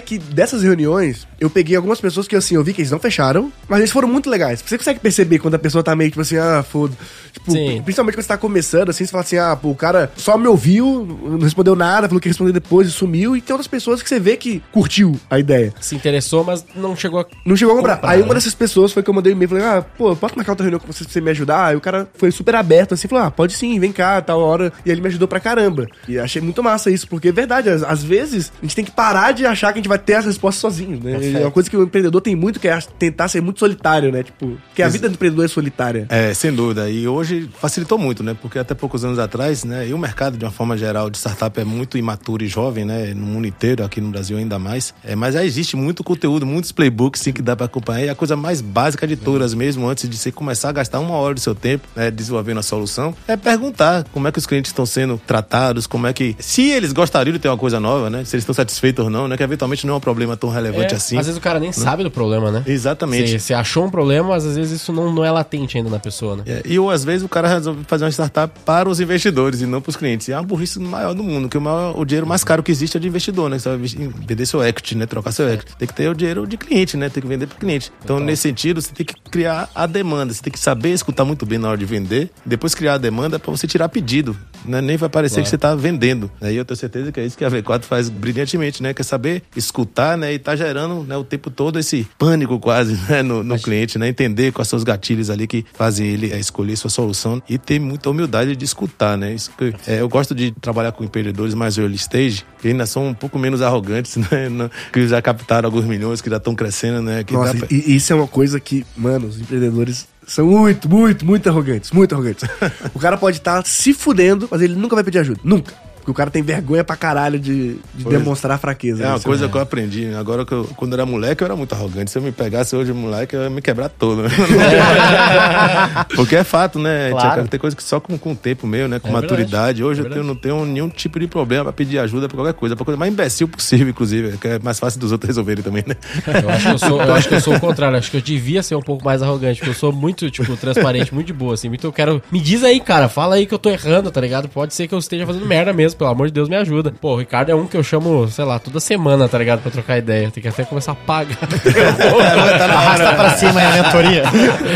[0.00, 3.52] que dessas reuniões, eu peguei algumas pessoas que assim, eu vi que eles não fecharam,
[3.68, 4.62] mas eles foram muito legais.
[4.64, 6.94] Você consegue perceber quando a pessoa tá meio tipo assim, ah, foda.
[7.32, 7.82] Tipo, Sim.
[7.82, 10.46] principalmente quando você tá começando, assim, você fala assim, ah, pô, o cara só me
[10.46, 13.36] ouviu, não respondeu nada, falou que ia responder depois e sumiu.
[13.36, 15.72] E tem outras pessoas que você vê que curtiu a ideia.
[15.80, 17.26] Se interessou, mas não chegou a...
[17.44, 17.96] Não chegou a comprar.
[17.96, 18.24] Comprar, Aí né?
[18.24, 20.64] uma dessas pessoas foi que eu mandei um e-mail falei, ah, pô, posso marcar outra
[20.64, 21.66] reunião com você pra você me ajudar?
[21.66, 24.72] Aí o cara foi super aberto assim, falou, ah, pode sim, vem cá, tal hora.
[24.84, 25.86] E ele me ajudou pra caramba.
[26.08, 28.90] E achei muito massa isso, porque é verdade, às, às vezes a gente tem que
[28.90, 31.18] parar de achar que a gente vai ter as respostas sozinho, né?
[31.20, 34.10] E é uma coisa que o empreendedor tem muito, que é tentar ser muito solitário,
[34.10, 34.22] né?
[34.22, 36.06] Tipo, porque a vida do empreendedor é solitária.
[36.08, 36.88] É, sem dúvida.
[36.88, 38.36] E hoje facilitou muito, né?
[38.40, 39.83] Porque até poucos anos atrás, né?
[39.86, 43.12] E o mercado, de uma forma geral, de startup é muito imaturo e jovem, né?
[43.14, 44.94] No mundo inteiro, aqui no Brasil ainda mais.
[45.04, 48.06] É, mas já existe muito conteúdo, muitos playbooks, sim, que dá para acompanhar.
[48.06, 51.14] E a coisa mais básica de todas mesmo, antes de você começar a gastar uma
[51.14, 52.10] hora do seu tempo, né?
[52.10, 56.12] Desenvolvendo a solução, é perguntar como é que os clientes estão sendo tratados, como é
[56.12, 56.36] que...
[56.38, 58.24] Se eles gostariam de ter uma coisa nova, né?
[58.24, 59.36] Se eles estão satisfeitos ou não, né?
[59.36, 61.18] Que eventualmente não é um problema tão relevante É, assim.
[61.18, 62.62] Às vezes o cara nem sabe do problema, né?
[62.66, 63.38] Exatamente.
[63.38, 66.36] Você achou um problema, mas às vezes isso não, não é latente ainda na pessoa,
[66.36, 66.42] né?
[66.46, 69.66] É, e ou às vezes o cara resolve fazer uma startup para os investidores e
[69.66, 70.28] não para os clientes.
[70.28, 72.70] E é uma burrice maior do mundo, que o, maior, o dinheiro mais caro que
[72.70, 73.58] existe é de investidor, né?
[73.58, 75.06] Você vai vender seu equity, né?
[75.06, 75.76] Trocar seu equity.
[75.76, 77.08] Tem que ter o dinheiro de cliente, né?
[77.08, 77.92] Tem que vender para o cliente.
[78.02, 80.32] Então, nesse sentido, você tem que criar a demanda.
[80.32, 82.30] Você tem que saber escutar muito bem na hora de vender.
[82.44, 84.36] Depois criar a demanda para você tirar pedido.
[84.64, 84.80] Né?
[84.80, 86.30] Nem vai parecer que você está vendendo.
[86.40, 88.94] Aí eu tenho certeza que é isso que a V4 faz brilhantemente, né?
[88.94, 90.32] Quer saber escutar, né?
[90.32, 93.22] E tá gerando né, o tempo todo esse pânico quase né?
[93.22, 94.08] no, no cliente, né?
[94.08, 97.78] Entender quais são os gatilhos ali que fazem ele é, escolher sua solução e ter
[97.78, 99.34] muita humildade de escutar, né?
[99.34, 103.08] Isso que, é, eu gosto de trabalhar com empreendedores mais early stage, que ainda são
[103.08, 104.48] um pouco menos arrogantes, né?
[104.48, 107.22] Não- Que já captaram alguns milhões, que já estão crescendo, né?
[107.24, 111.24] Que Nossa, pra- e, isso é uma coisa que, mano, os empreendedores são muito, muito,
[111.24, 111.90] muito arrogantes.
[111.90, 112.44] Muito arrogantes.
[112.94, 115.40] o cara pode estar se fudendo, mas ele nunca vai pedir ajuda.
[115.44, 115.72] Nunca.
[116.04, 119.04] Porque o cara tem vergonha pra caralho de, de demonstrar fraqueza.
[119.04, 120.04] É uma Isso coisa que eu aprendi.
[120.04, 120.18] né?
[120.18, 122.10] Agora, que eu- quando eu era moleque, eu era muito arrogante.
[122.10, 124.22] Se eu me pegasse hoje, moleque, eu ia me quebrar todo.
[124.24, 124.28] né?
[126.14, 127.10] Porque é fato, né?
[127.10, 127.34] Claro.
[127.34, 128.98] Tinha- Tem coisa que só com, com o tempo meio, né?
[128.98, 129.50] Com É maturidade.
[129.50, 132.36] verdade, Hoje é eu tenho- não tenho nenhum tipo de problema pra pedir ajuda pra
[132.36, 132.76] qualquer coisa.
[132.76, 134.36] Pra coisa mais imbecil possível, inclusive.
[134.38, 135.96] Que é mais fácil dos outros resolverem também, né?
[136.42, 137.96] Eu acho, que eu, sou, eu acho que eu sou o contrário.
[137.98, 141.14] Acho que eu devia ser um pouco mais arrogante, porque eu sou muito, tipo, transparente,
[141.14, 141.68] muito de boa, assim.
[141.72, 142.22] Então eu quero.
[142.30, 144.48] Me diz aí, cara, fala aí que eu tô errando, tá ligado?
[144.48, 146.92] Pode ser que eu esteja fazendo merda mesmo, pelo amor de Deus, me ajuda.
[147.00, 149.60] Pô, o Ricardo é um que eu chamo, sei lá, toda semana, tá ligado?
[149.62, 150.30] Pra trocar ideia.
[150.30, 151.38] Tem que até começar a pagar.
[152.70, 154.22] Arrasta pra cima aí a mentoria.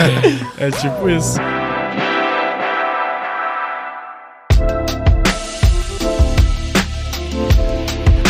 [0.59, 1.39] é tipo isso.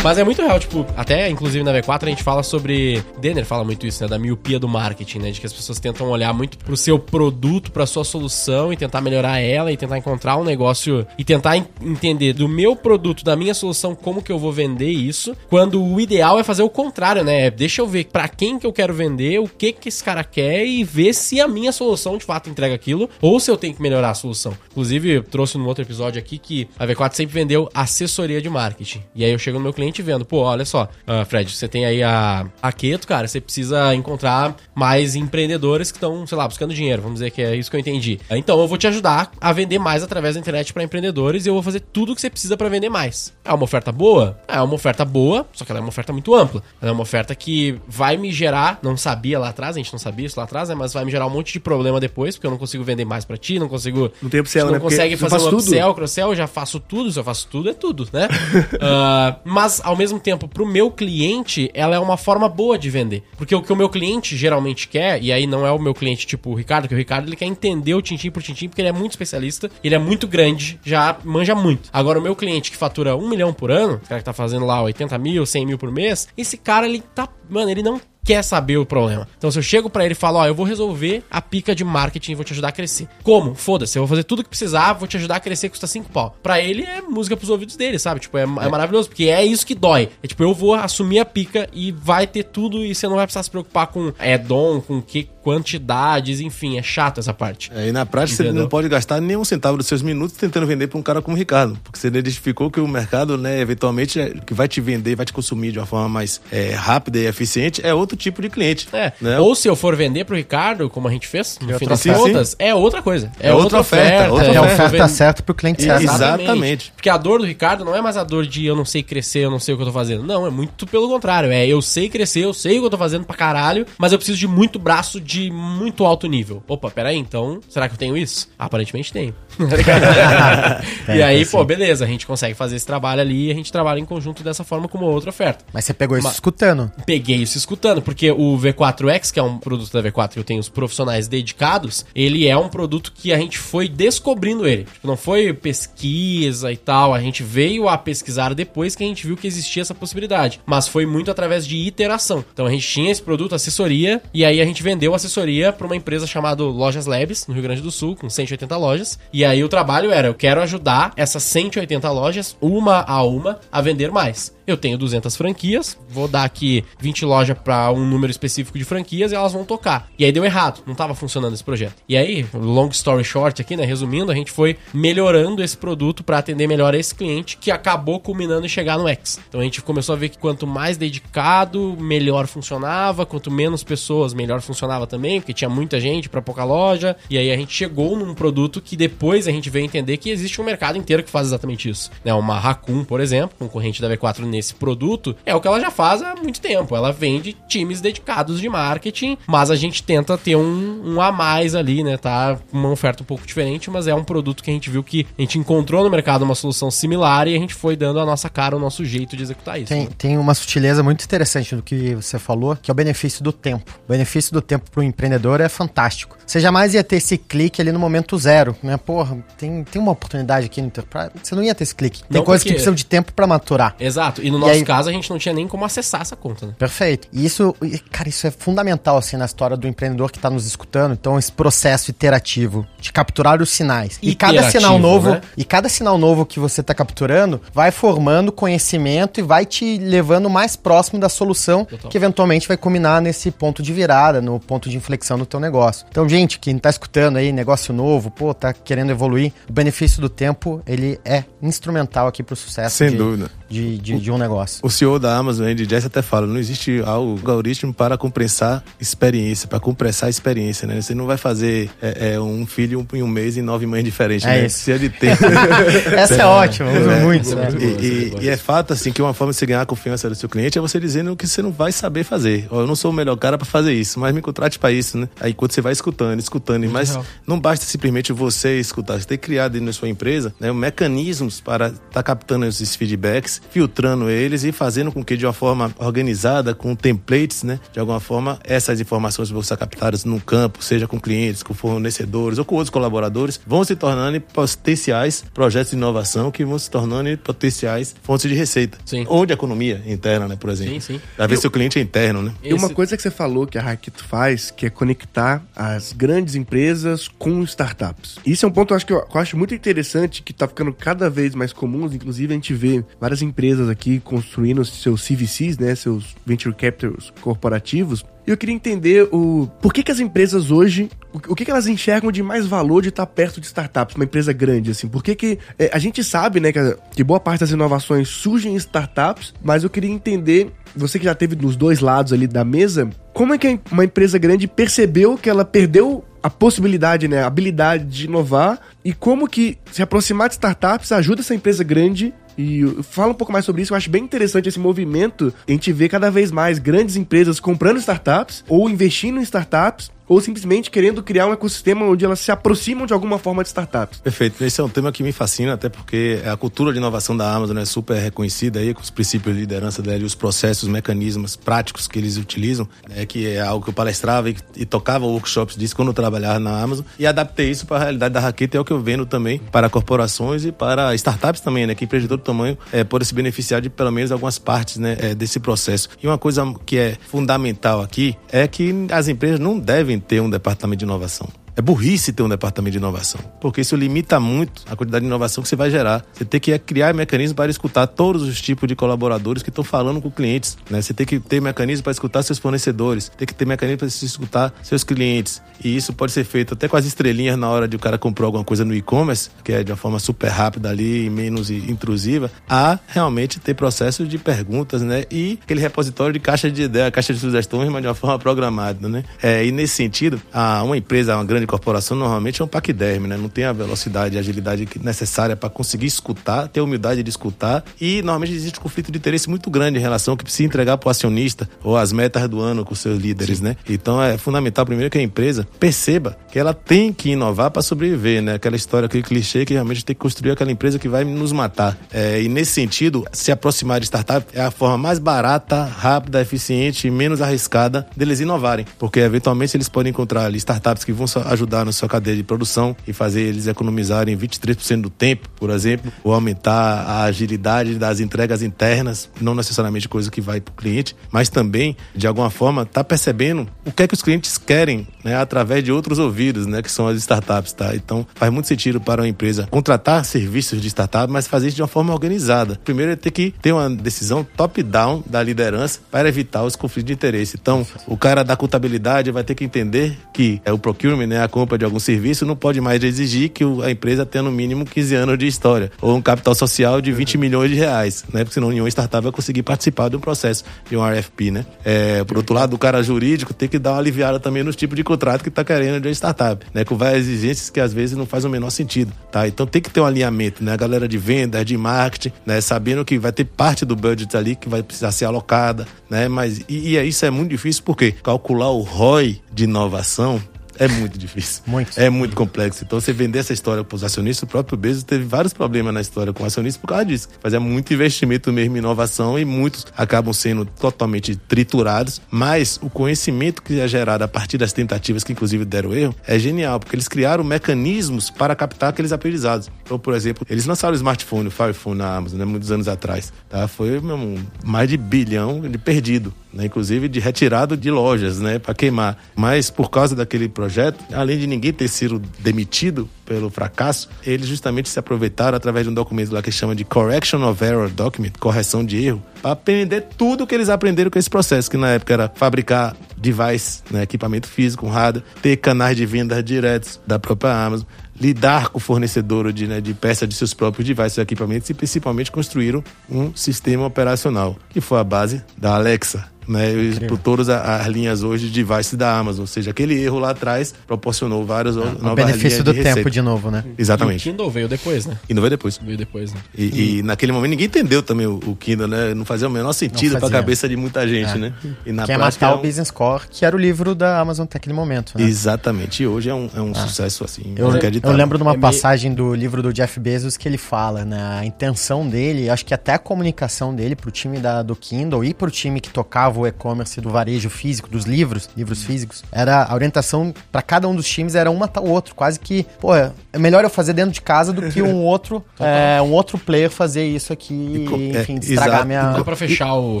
[0.02, 3.02] Mas é muito real, tipo, até inclusive na V4 a gente fala sobre.
[3.20, 4.08] Denner fala muito isso, né?
[4.08, 5.30] Da miopia do marketing, né?
[5.32, 9.00] De que as pessoas tentam olhar muito pro seu produto, pra sua solução e tentar
[9.00, 13.34] melhorar ela e tentar encontrar um negócio e tentar en- entender do meu produto, da
[13.36, 15.36] minha solução, como que eu vou vender isso.
[15.50, 17.50] Quando o ideal é fazer o contrário, né?
[17.50, 20.64] Deixa eu ver pra quem que eu quero vender, o que que esse cara quer
[20.64, 23.82] e ver se a minha solução de fato entrega aquilo ou se eu tenho que
[23.82, 24.56] melhorar a solução.
[24.70, 29.02] Inclusive, trouxe num outro episódio aqui que a V4 sempre vendeu assessoria de marketing.
[29.14, 31.66] E aí eu chego no meu cliente cliente vendo, pô, olha só, uh, Fred, você
[31.66, 36.46] tem aí a, a Keto, cara, você precisa encontrar mais empreendedores que estão, sei lá,
[36.46, 38.20] buscando dinheiro, vamos dizer que é isso que eu entendi.
[38.30, 41.54] Então eu vou te ajudar a vender mais através da internet para empreendedores e eu
[41.54, 43.32] vou fazer tudo o que você precisa para vender mais.
[43.44, 44.38] É uma oferta boa?
[44.46, 46.62] É uma oferta boa, só que ela é uma oferta muito ampla.
[46.80, 49.98] Ela é uma oferta que vai me gerar, não sabia lá atrás, a gente não
[49.98, 52.46] sabia isso lá atrás, né, mas vai me gerar um monte de problema depois, porque
[52.46, 54.10] eu não consigo vender mais para ti, não consigo...
[54.20, 54.80] Não tem upsell, não né?
[54.80, 58.08] consegue Porque fazer um upsell, cross-sell, já faço tudo, se eu faço tudo, é tudo,
[58.12, 58.28] né?
[58.80, 63.22] Ah, mas, ao mesmo tempo, pro meu cliente, ela é uma forma boa de vender.
[63.36, 66.26] Porque o que o meu cliente geralmente quer, e aí não é o meu cliente
[66.26, 68.88] tipo o Ricardo, que o Ricardo ele quer entender o tintim por tintim, porque ele
[68.88, 71.88] é muito especialista, ele é muito grande, já manja muito.
[71.92, 74.66] Agora, o meu cliente que fatura um milhão por ano, o cara que tá fazendo
[74.66, 78.42] lá 80 mil, 100 mil por mês, esse cara, ele tá, mano, ele não quer
[78.42, 79.26] saber o problema.
[79.38, 81.82] Então, se eu chego pra ele e falo, ó, eu vou resolver a pica de
[81.82, 83.08] marketing e vou te ajudar a crescer.
[83.22, 83.54] Como?
[83.54, 86.36] Foda-se, eu vou fazer tudo que precisar, vou te ajudar a crescer, custa 5 pau.
[86.42, 88.20] Pra ele é música pros ouvidos dele, sabe?
[88.20, 90.10] Tipo, é, é maravilhoso, porque é isso que dói.
[90.22, 93.24] É tipo, eu vou assumir a pica e vai ter tudo e você não vai
[93.24, 97.70] precisar se preocupar com é dom, com que quantidades, enfim, é chato essa parte.
[97.74, 98.62] É, e na prática você Entendeu?
[98.62, 101.36] não pode gastar nem um centavo dos seus minutos tentando vender para um cara como
[101.36, 101.78] o Ricardo.
[101.82, 105.32] Porque você identificou que o mercado, né, eventualmente, é, que vai te vender, vai te
[105.32, 108.88] consumir de uma forma mais é, rápida e eficiente, é outro tipo de cliente.
[108.92, 109.12] É.
[109.20, 109.38] Né?
[109.38, 112.00] Ou se eu for vender pro Ricardo, como a gente fez, no fim outra das
[112.00, 112.20] oferta.
[112.20, 113.30] contas, é outra coisa.
[113.40, 114.06] É, É outra, outra oferta.
[114.14, 116.02] oferta, outra É a eu oferta vendo- certa pro cliente certo.
[116.02, 116.92] Exatamente.
[116.94, 119.40] Porque a dor do Ricardo não é mais a dor de eu não sei crescer,
[119.40, 120.22] eu não sei o que eu tô fazendo.
[120.24, 121.50] Não, é muito pelo contrário.
[121.50, 124.18] É eu sei crescer, eu sei o que eu tô fazendo pra caralho, mas eu
[124.18, 126.62] preciso de muito braço de muito alto nível.
[126.66, 128.48] Opa, peraí, então, será que eu tenho isso?
[128.58, 129.34] Aparentemente tenho.
[131.08, 133.98] e aí, pô, beleza, a gente consegue fazer esse trabalho ali e a gente trabalha
[133.98, 135.64] em conjunto dessa forma como outra oferta.
[135.72, 136.90] Mas você pegou isso Ma- escutando.
[137.06, 140.60] Peguei isso escutando, porque o V4X, que é um produto da V4 que eu tenho
[140.60, 144.84] os profissionais dedicados, ele é um produto que a gente foi descobrindo ele.
[144.84, 149.26] Tipo, não foi pesquisa e tal, a gente veio a pesquisar depois que a gente
[149.26, 150.60] viu que existia essa possibilidade.
[150.66, 152.44] Mas foi muito através de iteração.
[152.52, 155.86] Então a gente tinha esse produto, assessoria, e aí a gente vendeu a assessoria para
[155.86, 159.18] uma empresa chamada Lojas Labs, no Rio Grande do Sul, com 180 lojas.
[159.32, 163.80] E aí o trabalho era, eu quero ajudar essas 180 lojas, uma a uma, a
[163.80, 164.57] vender mais.
[164.68, 169.32] Eu tenho 200 franquias, vou dar aqui 20 lojas para um número específico de franquias
[169.32, 170.10] e elas vão tocar.
[170.18, 171.94] E aí deu errado, não tava funcionando esse projeto.
[172.06, 176.36] E aí, long story short aqui, né, resumindo, a gente foi melhorando esse produto para
[176.36, 179.40] atender melhor esse cliente, que acabou culminando em chegar no X.
[179.48, 184.34] Então a gente começou a ver que quanto mais dedicado, melhor funcionava, quanto menos pessoas,
[184.34, 187.16] melhor funcionava também, porque tinha muita gente para pouca loja.
[187.30, 190.60] E aí a gente chegou num produto que depois a gente veio entender que existe
[190.60, 192.10] um mercado inteiro que faz exatamente isso.
[192.22, 195.90] Né, uma Raccoon, por exemplo, concorrente da V4 nesse produto, é o que ela já
[195.90, 196.94] faz há muito tempo.
[196.96, 201.74] Ela vende times dedicados de marketing, mas a gente tenta ter um, um a mais
[201.74, 202.16] ali, né?
[202.16, 205.26] Tá uma oferta um pouco diferente, mas é um produto que a gente viu que
[205.38, 208.48] a gente encontrou no mercado uma solução similar e a gente foi dando a nossa
[208.50, 209.88] cara, o nosso jeito de executar isso.
[209.88, 210.08] Tem, né?
[210.18, 213.90] tem uma sutileza muito interessante do que você falou, que é o benefício do tempo.
[214.06, 216.36] O benefício do tempo para o empreendedor é fantástico.
[216.44, 218.96] Você jamais ia ter esse clique ali no momento zero, né?
[218.96, 222.22] Porra, tem, tem uma oportunidade aqui no pra- Você não ia ter esse clique.
[222.24, 223.94] Tem Não, coisas que porque- precisam de tempo para maturar.
[224.00, 224.42] Exato.
[224.42, 226.66] E no E nosso aí- caso, a gente não tinha nem como acessar essa conta,
[226.66, 226.74] né?
[226.78, 227.28] Perfeito.
[227.32, 230.66] E isso, e, cara, isso é fundamental, assim, na história do empreendedor que está nos
[230.66, 231.12] escutando.
[231.12, 234.18] Então, esse processo iterativo de capturar os sinais.
[234.22, 235.40] E cada sinal novo, né?
[235.56, 240.48] e cada sinal novo que você está capturando vai formando conhecimento e vai te levando
[240.48, 242.10] mais próximo da solução Total.
[242.10, 246.06] que eventualmente vai culminar nesse ponto de virada, no ponto de inflexão do teu negócio.
[246.10, 250.28] Então, gente, quem tá escutando aí, negócio novo, pô, tá querendo evoluir, o benefício do
[250.28, 253.50] tempo, ele é instrumental aqui pro sucesso Sem de, dúvida.
[253.68, 254.80] de, de, de um negócio.
[254.82, 259.80] O CEO da Amazon, Andy Jassy, até fala, não existe algoritmo para compressar experiência, para
[259.80, 261.00] compressar experiência, né?
[261.00, 264.46] Você não vai fazer é, é, um filho em um mês em nove mães diferentes,
[264.46, 264.66] É né?
[264.66, 264.84] isso.
[264.84, 265.42] Precisa de tempo.
[266.16, 267.52] Essa é, ótima, uso É, muito.
[267.52, 267.70] é né?
[267.70, 269.86] muito E, é e- e é fato, assim, que uma forma de você ganhar a
[269.86, 272.66] confiança do seu cliente é você dizendo que você não vai saber fazer.
[272.70, 275.18] Ó, eu não sou o melhor cara para fazer isso, mas me contrate para isso,
[275.18, 275.28] né?
[275.40, 277.24] Aí quando você vai escutando, escutando, mas real.
[277.46, 279.18] não basta simplesmente você escutar.
[279.20, 283.60] Você tem que criar dentro da sua empresa né, mecanismos para estar captando esses feedbacks,
[283.70, 287.80] filtrando eles e fazendo com que de uma forma organizada, com templates, né?
[287.92, 292.58] De alguma forma, essas informações vão ser captadas no campo, seja com clientes, com fornecedores
[292.58, 297.36] ou com outros colaboradores, vão se tornando potenciais projetos de inovação que vão se tornando
[297.38, 298.98] potenciais fontes de receita.
[299.04, 299.24] Sim.
[299.28, 300.94] Ou de economia interna, né, por exemplo.
[301.00, 301.20] Sim, sim.
[301.36, 302.54] Às vezes seu cliente é interno, né?
[302.62, 306.54] E uma coisa que você falou que a Raquito faz, que é conectar as grandes
[306.54, 308.38] empresas com startups.
[308.44, 310.66] Isso é um ponto eu acho que eu, que eu acho muito interessante, que tá
[310.66, 312.06] ficando cada vez mais comum.
[312.06, 315.94] Inclusive, a gente vê várias empresas aqui construindo seus CVCs, né?
[315.94, 318.24] Seus Venture Capitals corporativos.
[318.46, 321.86] E eu queria entender o por que, que as empresas hoje, o, que, que elas
[321.86, 325.06] enxergam de mais valor de estar perto de startups, uma empresa grande, assim.
[325.06, 328.72] Por que, que é, a gente sabe, né, que, que boa parte das inovações surgem
[328.72, 332.64] em startups, mas eu queria entender você que já teve nos dois lados ali da
[332.64, 337.46] mesa, como é que uma empresa grande percebeu que ela perdeu a possibilidade, né, a
[337.46, 342.84] habilidade de inovar e como que se aproximar de startups ajuda essa empresa grande e
[343.04, 345.54] fala um pouco mais sobre isso, eu acho bem interessante esse movimento.
[345.66, 350.40] A gente vê cada vez mais grandes empresas comprando startups ou investindo em startups ou
[350.40, 354.20] simplesmente querendo criar um ecossistema onde elas se aproximam de alguma forma de startups.
[354.20, 354.62] Perfeito.
[354.62, 357.78] Esse é um tema que me fascina, até porque a cultura de inovação da Amazon
[357.78, 361.56] é super reconhecida aí, com os princípios de liderança dela e os processos, os mecanismos
[361.56, 365.76] práticos que eles utilizam, né, que é algo que eu palestrava e, e tocava workshops
[365.76, 368.80] disso quando eu trabalhava na Amazon, e adaptei isso para a realidade da Raqueta, é
[368.80, 372.44] o que eu vendo também para corporações e para startups também, né, que empreendedor de
[372.44, 376.08] tamanho é, pode se beneficiar de pelo menos algumas partes né, é, desse processo.
[376.22, 380.50] E uma coisa que é fundamental aqui é que as empresas não devem ter um
[380.50, 381.48] departamento de inovação.
[381.78, 385.62] É burrice ter um departamento de inovação, porque isso limita muito a quantidade de inovação
[385.62, 386.24] que você vai gerar.
[386.32, 390.20] Você tem que criar mecanismos para escutar todos os tipos de colaboradores que estão falando
[390.20, 390.76] com clientes.
[390.90, 391.00] Né?
[391.00, 394.74] Você tem que ter mecanismos para escutar seus fornecedores, tem que ter mecanismos para escutar
[394.82, 395.62] seus clientes.
[395.84, 398.46] E isso pode ser feito até com as estrelinhas na hora de o cara comprar
[398.46, 402.50] alguma coisa no e-commerce, que é de uma forma super rápida ali e menos intrusiva,
[402.68, 405.26] a realmente ter processos de perguntas, né?
[405.30, 409.08] E aquele repositório de caixa de ideia, caixa de sugestões, mas de uma forma programada,
[409.08, 409.22] né?
[409.40, 410.42] É, e nesse sentido,
[410.84, 413.36] uma empresa, uma grande corporação normalmente é um paquiderme, né?
[413.36, 417.84] Não tem a velocidade e agilidade necessária para conseguir escutar, ter a humildade de escutar
[418.00, 420.96] e normalmente existe um conflito de interesse muito grande em relação ao que precisa entregar
[420.98, 423.64] para o acionista ou as metas do ano com seus líderes, Sim.
[423.64, 423.76] né?
[423.88, 428.42] Então é fundamental primeiro que a empresa perceba que ela tem que inovar para sobreviver,
[428.42, 428.54] né?
[428.54, 431.98] Aquela história, aquele clichê que realmente tem que construir aquela empresa que vai nos matar.
[432.12, 437.06] É, e nesse sentido, se aproximar de startup é a forma mais barata, rápida, eficiente
[437.06, 441.26] e menos arriscada deles inovarem, porque eventualmente eles podem encontrar ali startups que vão
[441.58, 446.12] ajudar na sua cadeia de produção e fazer eles economizarem 23% do tempo, por exemplo,
[446.22, 451.16] ou aumentar a agilidade das entregas internas, não necessariamente coisa que vai para o cliente,
[451.30, 455.36] mas também, de alguma forma, tá percebendo o que é que os clientes querem, né,
[455.36, 457.94] através de outros ouvidos, né, que são as startups, tá?
[457.94, 461.82] Então, faz muito sentido para uma empresa contratar serviços de startup, mas fazer isso de
[461.82, 462.78] uma forma organizada.
[462.84, 467.12] Primeiro é ter que ter uma decisão top-down da liderança para evitar os conflitos de
[467.12, 467.58] interesse.
[467.60, 471.78] Então, o cara da contabilidade vai ter que entender que é o procurement, né, compra
[471.78, 475.38] de algum serviço, não pode mais exigir que a empresa tenha no mínimo 15 anos
[475.38, 478.44] de história ou um capital social de 20 milhões de reais, né?
[478.44, 481.66] Porque senão nenhuma startup vai conseguir participar de um processo de um RFP, né?
[481.84, 484.96] É, por outro lado, o cara jurídico tem que dar uma aliviada também nos tipos
[484.96, 486.84] de contrato que está querendo de uma startup, né?
[486.84, 489.46] Com várias exigências que às vezes não faz o menor sentido, tá?
[489.48, 490.72] Então tem que ter um alinhamento, né?
[490.72, 492.60] A galera de vendas, de marketing, né?
[492.60, 496.28] Sabendo que vai ter parte do budget ali que vai precisar ser alocada, né?
[496.28, 500.40] Mas e, e isso é muito difícil porque calcular o ROI de inovação
[500.78, 501.62] é muito difícil.
[501.66, 501.98] Muito.
[501.98, 502.84] É muito complexo.
[502.84, 506.00] Então, você vender essa história para os acionistas, o próprio Bezos teve vários problemas na
[506.00, 507.28] história com acionistas por causa disso.
[507.40, 512.20] Fazia muito investimento mesmo em inovação e muitos acabam sendo totalmente triturados.
[512.30, 516.38] Mas o conhecimento que é gerado a partir das tentativas, que inclusive deram erro, é
[516.38, 519.70] genial, porque eles criaram mecanismos para captar aqueles aprendizados.
[519.82, 522.88] Então, por exemplo, eles lançaram o smartphone, o Fire Phone na Amazon, né, muitos anos
[522.88, 523.32] atrás.
[523.48, 523.66] Tá?
[523.66, 526.66] Foi mesmo, mais de bilhão de perdido né?
[526.66, 529.16] inclusive de retirado de lojas, né, para queimar.
[529.34, 530.67] Mas por causa daquele projeto,
[531.12, 535.94] além de ninguém ter sido demitido pelo fracasso, eles justamente se aproveitaram através de um
[535.94, 540.44] documento lá que chama de Correction of Error Document, correção de erro, para aprender tudo
[540.44, 544.48] o que eles aprenderam com esse processo, que na época era fabricar device, né, equipamento
[544.48, 547.86] físico, um rádio, ter canais de venda diretos da própria Amazon,
[548.20, 551.74] lidar com o fornecedor de, né, de peça de seus próprios devices e equipamentos e
[551.74, 556.72] principalmente construíram um sistema operacional, que foi a base da Alexa né?
[557.06, 559.42] Por todas as linhas hoje de device da Amazon.
[559.42, 562.88] Ou seja, aquele erro lá atrás proporcionou várias ah, novas O benefício do de tempo
[562.88, 563.10] receita.
[563.10, 563.64] de novo, né?
[563.76, 564.26] Exatamente.
[564.26, 565.18] E o Kindle veio depois, né?
[565.26, 565.80] Kindle veio depois.
[565.82, 566.40] Veio depois, né?
[566.56, 569.14] E, e, e naquele momento ninguém entendeu também o, o, Kindle, né?
[569.14, 571.36] Não fazia o menor sentido para a cabeça de muita gente, é.
[571.36, 571.52] né?
[571.84, 572.58] E na Quem é matar é um...
[572.58, 575.24] o Business Core, que era o livro da Amazon naquele momento, né?
[575.24, 576.02] Exatamente.
[576.02, 576.74] E hoje é um, é um ah.
[576.74, 577.68] sucesso, assim, eu,
[578.02, 581.38] eu lembro de uma é passagem do livro do Jeff Bezos que ele fala, né?
[581.40, 585.34] A intenção dele, acho que até a comunicação dele pro time da, do Kindle e
[585.34, 589.74] pro time que tocava o e-commerce do varejo físico, dos livros, livros físicos, era a
[589.74, 592.14] orientação para cada um dos times era uma tal outro.
[592.14, 596.00] Quase que, pô, é melhor eu fazer dentro de casa do que um outro, é,
[596.02, 599.12] um outro player fazer isso aqui e, enfim, é, estragar minha.
[599.12, 600.00] Dá pra fechar, o,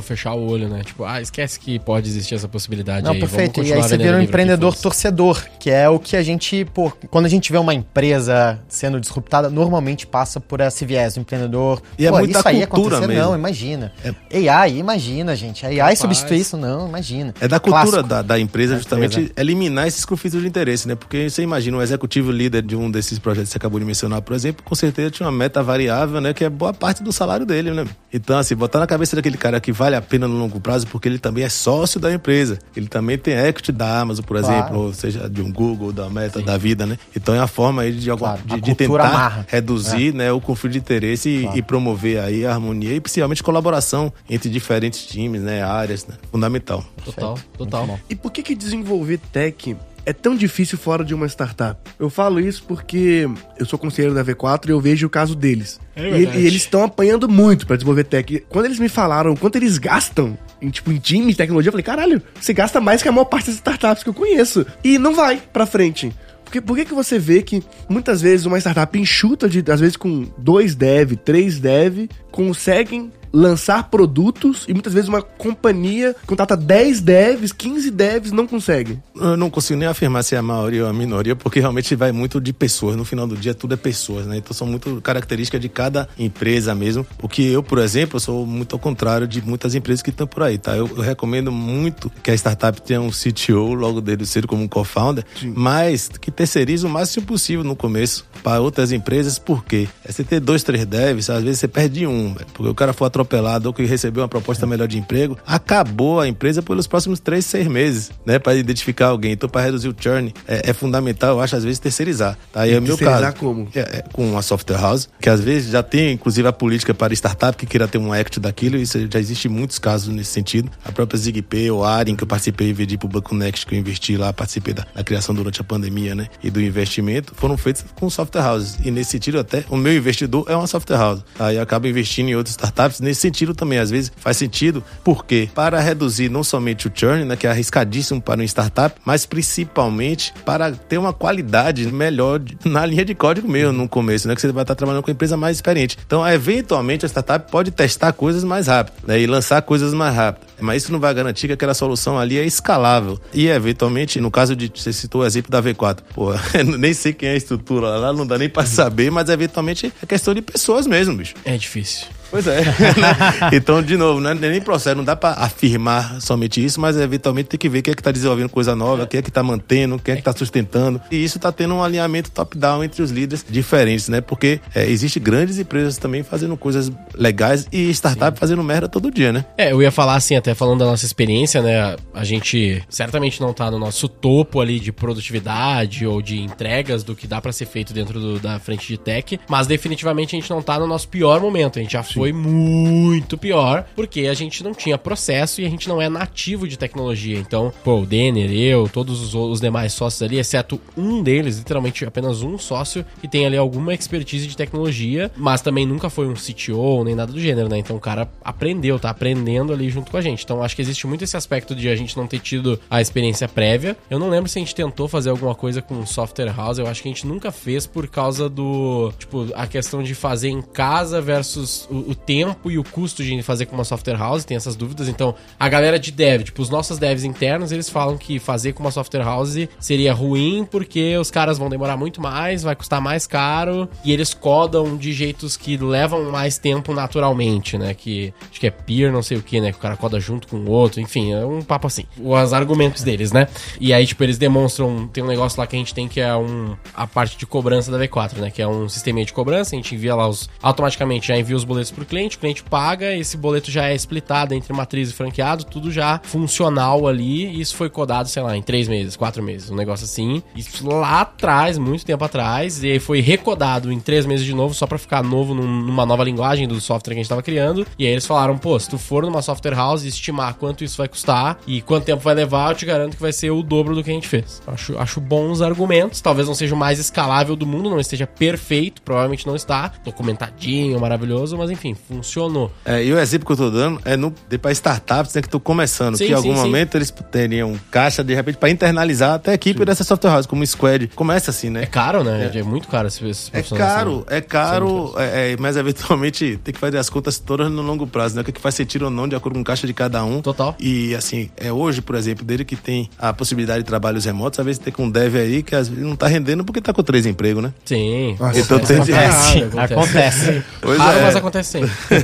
[0.00, 0.82] fechar o olho, né?
[0.84, 3.04] Tipo, ah, esquece que pode existir essa possibilidade.
[3.04, 3.20] Não, aí.
[3.20, 3.62] perfeito.
[3.62, 7.26] E aí você vira um empreendedor torcedor, que é o que a gente, pô, quando
[7.26, 11.82] a gente vê uma empresa sendo disruptada, normalmente passa por esse viés, o empreendedor.
[11.98, 13.22] E é pô, é muita isso aí acontecer, mesmo.
[13.22, 13.92] não, imagina.
[14.04, 14.48] É...
[14.48, 15.64] AI, imagina, gente.
[15.64, 15.98] A AI Capaz.
[16.28, 16.56] Visto isso?
[16.56, 17.34] Não, imagina.
[17.40, 19.32] É da cultura da, da, empresa justamente empresa.
[19.36, 20.94] eliminar esses conflitos de interesse, né?
[20.94, 24.22] Porque você imagina um executivo líder de um desses projetos que você acabou de mencionar,
[24.22, 26.32] por exemplo, com certeza tinha uma meta variável, né?
[26.32, 27.86] Que é boa parte do salário dele, né?
[28.12, 31.08] Então, assim, botar na cabeça daquele cara que vale a pena no longo prazo, porque
[31.08, 32.58] ele também é sócio da empresa.
[32.74, 34.80] Ele também tem equity da Amazon, por exemplo, claro.
[34.80, 36.44] ou seja, de um Google, da Meta, Sim.
[36.44, 36.98] da vida, né?
[37.14, 39.46] Então é a forma aí de, claro, de, de tentar amarra.
[39.48, 40.12] reduzir é.
[40.12, 41.56] né, o conflito de interesse claro.
[41.56, 45.62] e, e, promover aí a harmonia e principalmente colaboração entre diferentes times, né?
[45.62, 46.14] Áreas, né?
[46.30, 46.84] Fundamental.
[47.04, 48.00] Total, total.
[48.08, 51.78] E por que que desenvolver tech é tão difícil fora de uma startup?
[51.98, 53.28] Eu falo isso porque
[53.58, 55.78] eu sou conselheiro da V4 e eu vejo o caso deles.
[55.94, 58.44] É e, e, eles estão apanhando muito para desenvolver tech.
[58.48, 61.84] Quando eles me falaram quanto eles gastam em, tipo, em time de tecnologia, eu falei,
[61.84, 64.66] caralho, você gasta mais que a maior parte das startups que eu conheço.
[64.82, 66.12] E não vai pra frente.
[66.48, 69.98] Porque por que, que você vê que muitas vezes uma startup enxuta, de, às vezes
[69.98, 77.00] com dois dev, três dev, conseguem lançar produtos e muitas vezes uma companhia contrata 10
[77.00, 78.98] devs, 15 devs, não consegue.
[79.14, 82.12] Eu não consigo nem afirmar se é a maioria ou a minoria, porque realmente vai
[82.12, 82.96] muito de pessoas.
[82.96, 84.36] No final do dia, tudo é pessoas, né?
[84.38, 87.06] Então são muito características de cada empresa mesmo.
[87.22, 90.42] O que eu, por exemplo, sou muito ao contrário de muitas empresas que estão por
[90.42, 90.76] aí, tá?
[90.76, 94.68] Eu, eu, recomendo muito que a startup tenha um CTO logo desde cedo como um
[94.68, 95.24] co-founder,
[95.54, 100.40] mas que terceirize o máximo possível no começo para outras empresas, porque é você ter
[100.40, 103.84] dois, três devs, às vezes você perde um, porque o cara for atropelado ou que
[103.84, 108.38] recebeu uma proposta melhor de emprego, acabou a empresa pelos próximos três, seis meses, né?
[108.38, 109.32] Para identificar alguém.
[109.32, 112.38] Então, para reduzir o churn, é, é, fundamental, eu acho, às vezes, terceirizar.
[112.52, 112.66] Tá?
[112.66, 113.34] E é o meu caso.
[113.36, 113.68] como?
[113.74, 117.12] É, é, com uma software house, que às vezes já tem, inclusive, a política para
[117.14, 120.70] startup que queira ter um equity daquilo, e isso já existe muitos casos nesse sentido.
[120.84, 124.16] A própria ZigPay ou Arin, que eu participei, vendi pro Banco Next, que eu investi
[124.16, 126.28] lá, participei da, da criação durante a pandemia, né?
[126.42, 128.78] E do investimento, foram feitos com software houses.
[128.84, 131.24] E nesse sentido, até, o meu investidor é uma software house.
[131.38, 135.48] Aí eu acabo investindo em outras startups nesse sentido também, às vezes faz sentido, porque
[135.54, 140.32] para reduzir não somente o churn, né, que é arriscadíssimo para uma startup, mas principalmente
[140.44, 144.52] para ter uma qualidade melhor na linha de código mesmo no começo, né, que você
[144.52, 145.96] vai estar trabalhando com uma empresa mais experiente.
[146.06, 150.46] Então, eventualmente a startup pode testar coisas mais rápido, né, e lançar coisas mais rápido.
[150.60, 153.18] Mas isso não vai garantir que aquela solução ali é escalável.
[153.32, 156.32] E eventualmente, no caso de você citou o exemplo da V4, pô,
[156.78, 160.06] nem sei quem é a estrutura lá, não dá nem para saber, mas eventualmente é
[160.06, 161.34] questão de pessoas mesmo, bicho.
[161.44, 162.06] É difícil.
[162.30, 162.62] Pois é.
[163.52, 167.48] então, de novo, não é nem processo, não dá para afirmar somente isso, mas eventualmente
[167.48, 169.98] tem que ver quem é que tá desenvolvendo coisa nova, quem é que tá mantendo,
[169.98, 171.00] quem é que tá sustentando.
[171.10, 174.20] E isso tá tendo um alinhamento top-down entre os líderes diferentes, né?
[174.20, 178.40] Porque é, existe grandes empresas também fazendo coisas legais e startup Sim.
[178.40, 179.44] fazendo merda todo dia, né?
[179.56, 181.96] É, eu ia falar assim, até falando da nossa experiência, né?
[182.12, 187.14] A gente certamente não tá no nosso topo ali de produtividade ou de entregas do
[187.14, 190.50] que dá para ser feito dentro do, da frente de tech, mas definitivamente a gente
[190.50, 191.78] não tá no nosso pior momento.
[191.78, 195.88] A gente já foi muito pior, porque a gente não tinha processo e a gente
[195.88, 197.38] não é nativo de tecnologia.
[197.38, 202.04] Então, pô, o Denner, eu, todos os, os demais sócios ali, exceto um deles, literalmente
[202.04, 206.34] apenas um sócio, que tem ali alguma expertise de tecnologia, mas também nunca foi um
[206.34, 207.78] CTO nem nada do gênero, né?
[207.78, 210.44] Então o cara aprendeu, tá aprendendo ali junto com a gente.
[210.44, 213.48] Então acho que existe muito esse aspecto de a gente não ter tido a experiência
[213.48, 213.96] prévia.
[214.10, 217.02] Eu não lembro se a gente tentou fazer alguma coisa com software house, eu acho
[217.02, 221.20] que a gente nunca fez por causa do, tipo, a questão de fazer em casa
[221.20, 225.08] versus o tempo e o custo de fazer com uma software house, tem essas dúvidas.
[225.08, 228.82] Então, a galera de dev, tipo, os nossos devs internos, eles falam que fazer com
[228.82, 233.26] uma software house seria ruim porque os caras vão demorar muito mais, vai custar mais
[233.26, 237.92] caro e eles codam de jeitos que levam mais tempo naturalmente, né?
[237.92, 239.70] Que acho que é peer, não sei o que, né?
[239.70, 242.04] Que o cara coda junto com o outro, enfim, é um papo assim.
[242.18, 243.48] Os argumentos deles, né?
[243.78, 246.34] E aí, tipo, eles demonstram, tem um negócio lá que a gente tem que é
[246.34, 248.50] um a parte de cobrança da V4, né?
[248.50, 251.64] Que é um sistema de cobrança, a gente envia lá os automaticamente já envia os
[251.64, 255.64] boletos pro cliente, o cliente paga, esse boleto já é splitado entre matriz e franqueado,
[255.64, 259.70] tudo já funcional ali, e isso foi codado, sei lá, em três meses, quatro meses,
[259.70, 260.42] um negócio assim.
[260.56, 264.86] Isso lá atrás, muito tempo atrás, e foi recodado em três meses de novo, só
[264.86, 267.86] para ficar novo num, numa nova linguagem do software que a gente tava criando.
[267.98, 270.96] E aí eles falaram, pô, se tu for numa software house e estimar quanto isso
[270.96, 273.94] vai custar e quanto tempo vai levar, eu te garanto que vai ser o dobro
[273.94, 274.62] do que a gente fez.
[274.66, 279.02] Acho, acho bons argumentos, talvez não seja o mais escalável do mundo, não esteja perfeito,
[279.02, 282.70] provavelmente não está, documentadinho, maravilhoso, mas enfim, funcionou.
[282.84, 285.60] É, e o exemplo que eu tô dando é no, para startups né, que estão
[285.60, 286.98] começando, sim, que em algum sim, momento sim.
[286.98, 290.66] eles teriam caixa, de repente, para internalizar até a equipe dessa software house, como o
[290.66, 291.08] Squad.
[291.14, 291.82] Começa assim, né?
[291.82, 292.50] É caro, né?
[292.52, 294.36] É, é muito caro esse, esse É caro, assim.
[294.36, 298.34] é caro, é, é, mas eventualmente tem que fazer as contas todas no longo prazo,
[298.34, 298.42] né?
[298.42, 300.40] O que, que faz sentido ou não, de acordo com caixa de cada um.
[300.40, 300.74] Total.
[300.78, 304.66] E assim, é hoje, por exemplo, dele que tem a possibilidade de trabalhos remotos, às
[304.66, 307.02] vezes tem com um dev aí que às vezes não tá rendendo porque tá com
[307.02, 307.72] três empregos, né?
[307.84, 308.36] Sim.
[308.38, 309.58] Nossa, então tem acontece.
[309.58, 309.94] acontece.
[309.94, 310.64] acontece.
[310.80, 311.22] Pois Raro, é.
[311.22, 311.77] mas acontece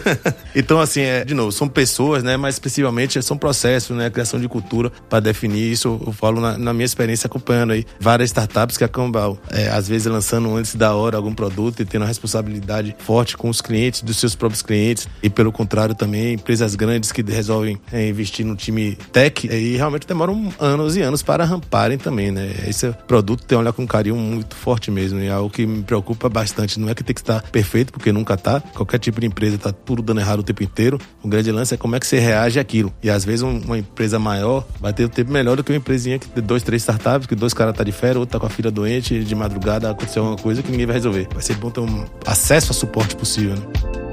[0.54, 2.36] então, assim, é, de novo, são pessoas, né?
[2.36, 4.08] Mas principalmente são processos, né?
[4.10, 6.00] Criação de cultura para definir isso.
[6.06, 10.06] Eu falo na, na, minha experiência acompanhando aí várias startups que acabam, é, às vezes,
[10.06, 14.16] lançando antes da hora algum produto e tendo uma responsabilidade forte com os clientes, dos
[14.16, 15.08] seus próprios clientes.
[15.22, 20.06] E pelo contrário, também empresas grandes que resolvem é, investir no time tech e realmente
[20.06, 22.52] demoram anos e anos para ramparem também, né?
[22.66, 25.20] Esse produto tem olhar com carinho muito forte mesmo.
[25.20, 26.78] E é algo que me preocupa bastante.
[26.78, 28.60] Não é que tem que estar perfeito, porque nunca tá.
[28.60, 30.98] Qualquer tipo de empresa tá tudo dando errado o tempo inteiro.
[31.22, 32.92] O grande lance é como é que você reage àquilo.
[33.02, 36.18] E às vezes uma empresa maior vai ter o tempo melhor do que uma empresinha
[36.18, 38.50] que tem dois, três startups, que dois caras tá de férias, outro tá com a
[38.50, 41.28] filha doente, de madrugada aconteceu alguma coisa que ninguém vai resolver.
[41.32, 44.03] Vai ser bom ter um acesso a suporte possível, né?